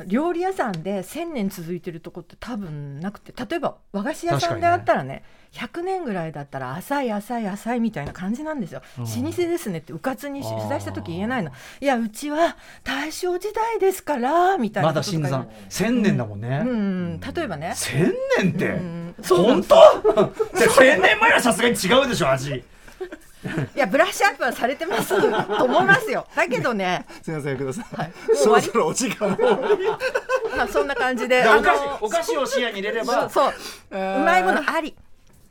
[0.08, 5.24] 料理屋さんで1,000年続いてるとこって多分なくて例えば和菓子屋さんであったらね
[5.54, 11.52] 100年ぐらいだったら浅い浅い浅いみたいな感じなんですよ、老舗ですねってうかつに取材した時言えないの。
[11.80, 15.32] いやうちは大正時代ですからみたいなまだ新言う。
[15.32, 16.70] 山千年だもんね、うん。
[16.70, 20.34] うん、例えばね、千年って、うん、本当？
[20.74, 22.64] 千年前はさすがに違うでしょ味
[23.76, 25.10] いやブラッシュアップはされてます
[25.58, 26.26] と思いますよ。
[26.36, 29.38] だけどね、すみませんください、はい、もうそろそろお時間も
[30.56, 31.44] まあそんな感じで。
[31.48, 33.30] お菓子のお菓子を視野に入れれば。
[33.30, 33.54] そう。
[33.92, 34.96] うまいものあり。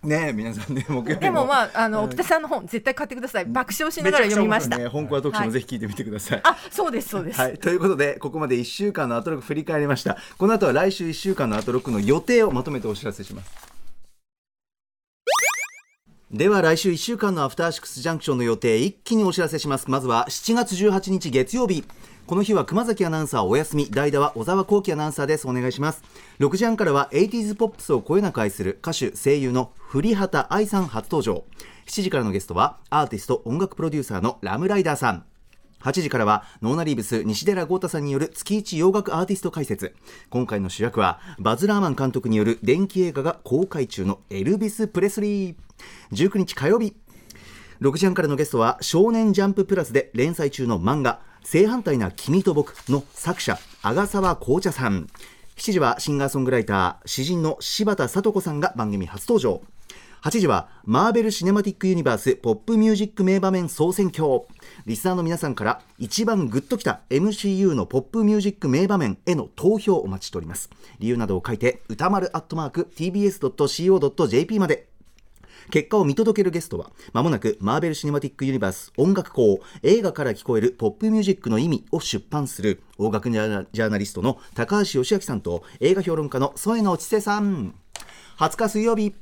[0.03, 3.45] ねえ皆さんね木曜日でもまああの奥田さんの本絶対買ってください。
[3.45, 4.77] 爆笑しながら読みました。
[4.77, 4.89] ね。
[4.89, 10.17] 本コア特集もぜひ聞いてみてください、あそうですそうです、はい、ということでここまで1週間のアトロック振り返りました。
[10.39, 13.72] この後は来週1週間のアトロックの予定をまとめてお知らせします
[16.33, 19.91] では来週1週間のアフターシックスジャンクションの予定一気にお知らせします。
[19.91, 21.85] まずは7月18日月曜日。
[22.27, 23.91] この日は熊崎アナウンサーお休み。
[23.91, 25.47] 代打は小沢光輝アナウンサーです。
[25.47, 26.03] お願いします。
[26.41, 31.45] 6時半からは 80s ポップスをこよなく愛する歌手声優の降幡愛さん初登場。
[31.85, 35.27] 7時からのゲストはアーティスト音楽プロデューサーの RAM RIDER さん。
[35.83, 39.95] 8時からはノーナリーブス西寺豪太さんによる月一洋楽アーティスト解説。
[40.31, 45.57] 今回の主役はバズ・ラーマン監督による伝記映画が公開中のエルビス・プレスリー。
[46.13, 46.95] 19日火曜日
[47.81, 55.09] 6時半からのゲストは少年ジャンププラスで連載中の漫画正反対な君と僕の作者阿賀沢紅茶さん。
[55.57, 59.63] 7時はシンガーソングライター詩人の柴田聡子さんが番組初登場。
[60.23, 64.45] 8時はマーベル・シネマティック・ユニバースポップミュージック名場面総選挙。
[64.87, 70.71] リスナーの皆さんから一番グッときた MCU のポップミュージック名場面への投票をお待ちしております。
[70.99, 74.89] 理由などを書いて歌丸アットマーク TBS.CO.JP まで。
[75.71, 87.75] 結果を見届けるゲストはまもなくマーベル・シネマティック・ユニバース音楽校映画から聞こえるポップミュージックの意味を出版する音楽ジャーナリストの高橋義明さんと映画評論家の添野千世さん。
[88.39, 89.15] 20日水曜日。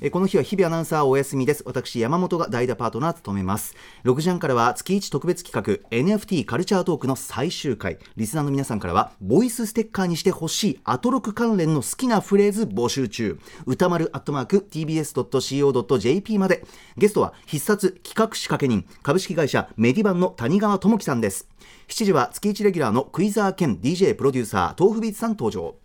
[0.00, 1.62] えこの日は日々アナウンサーお休みです。
[1.66, 3.76] 私山本が代打パートナー務めます。
[4.04, 7.98] 6時半からは月1特別企画 NFT カルチャートークの最終回。
[8.16, 13.38] リスナーの皆さんからはボイスステッカーにしてほしいアトロク関連の好きなフレーズ募集中。
[13.66, 16.64] 歌丸アットマーク TBS.CO.JP まで。
[16.96, 21.48] ゲストは必殺企画仕掛け人株式会社メディバンの谷川智樹さんです。
[21.88, 25.76] 7時は月1レギュラーのクイザー兼 DJ プロデューサー豆腐ビーツさん登場。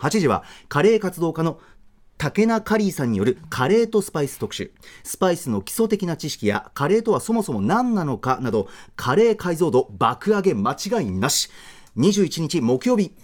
[0.00, 1.60] 8時はカレー活動家の
[2.20, 4.72] 竹名カリーさんによるカレーとスパイス特集。
[5.04, 11.48] スパイスの基礎的な知識やカレーとはそもそも何なのかなどカレー解像度爆上げ間違いなし。
[11.96, 13.14] 21日木曜日。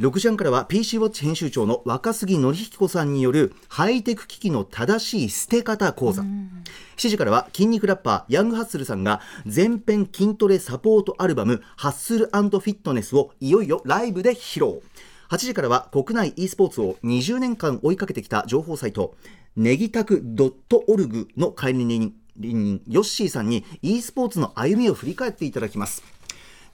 [0.00, 6.22] 6時半からは PC ウォッチ編集長の若杉則彦さんによるハイテク機器の正しい捨て方講座。
[6.96, 14.82] 7時からは筋肉ラッパーヤングハッスルさんが全編筋トレサポートアルバムハッスルフィットネスをいよいよライブで披露
[15.28, 19.14] 8時からは国内 e スポーツを20年間追いかけてきた情報サイト
[19.56, 26.02] ネギタク .org の管理人ヨッシーさんに e スポーツの歩みを振り返っていただきます。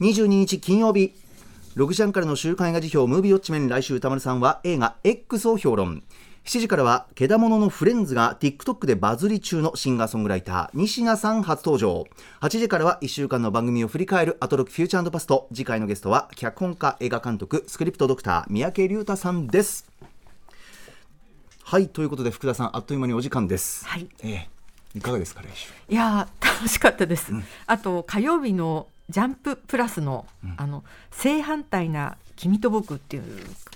[0.01, 1.15] 22日金曜日
[1.77, 6.03] 6時半からの週刊映画辞表ムービーウォッチメン来週歌丸さんは映画 X を評論。
[6.45, 12.05] 7時からはけだもののフレンズが TikTok でバズり中のシンガーソングライター西名さん初登場。
[12.41, 15.47] 8時からは1週間の番組を振り返るアトロックフューチャーパスト。
[15.53, 19.89] 次回のゲストは脚本家映画監督スクリプトドクター三宅龍太さんです。
[21.63, 23.87] はいということで福田さんあっという間にお時間です。
[23.87, 24.09] はい。
[24.25, 24.49] え
[24.95, 24.99] え。
[24.99, 25.71] いかがですか来週。
[25.89, 27.33] いやー楽しかったです、
[27.67, 30.27] あと火曜日のジャンププラスの、
[30.57, 33.23] あの正反対な君と僕っていう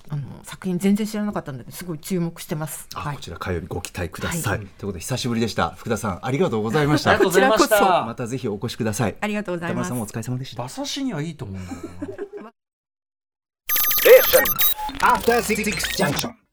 [0.09, 2.89] あの作品全然知らなかったのですごい注目してます。
[2.97, 3.15] あ、はい。
[3.15, 4.67] こちら火曜日ご期待ください、はい。
[4.67, 5.71] ということで久しぶりでした。
[5.77, 7.17] 福田さんありがとうございました。
[7.17, 8.03] こちらこた。
[8.05, 9.15] またぜひお越しください。
[9.21, 9.87] ありがとうございます。
[9.87, 10.63] 歌丸さんもお疲れ様でした。
[10.65, 11.87] 馬刺しにはいいと思うんだけ
[12.37, 12.51] どな。
[15.01, 15.63] After Six
[15.97, 16.46] Junction.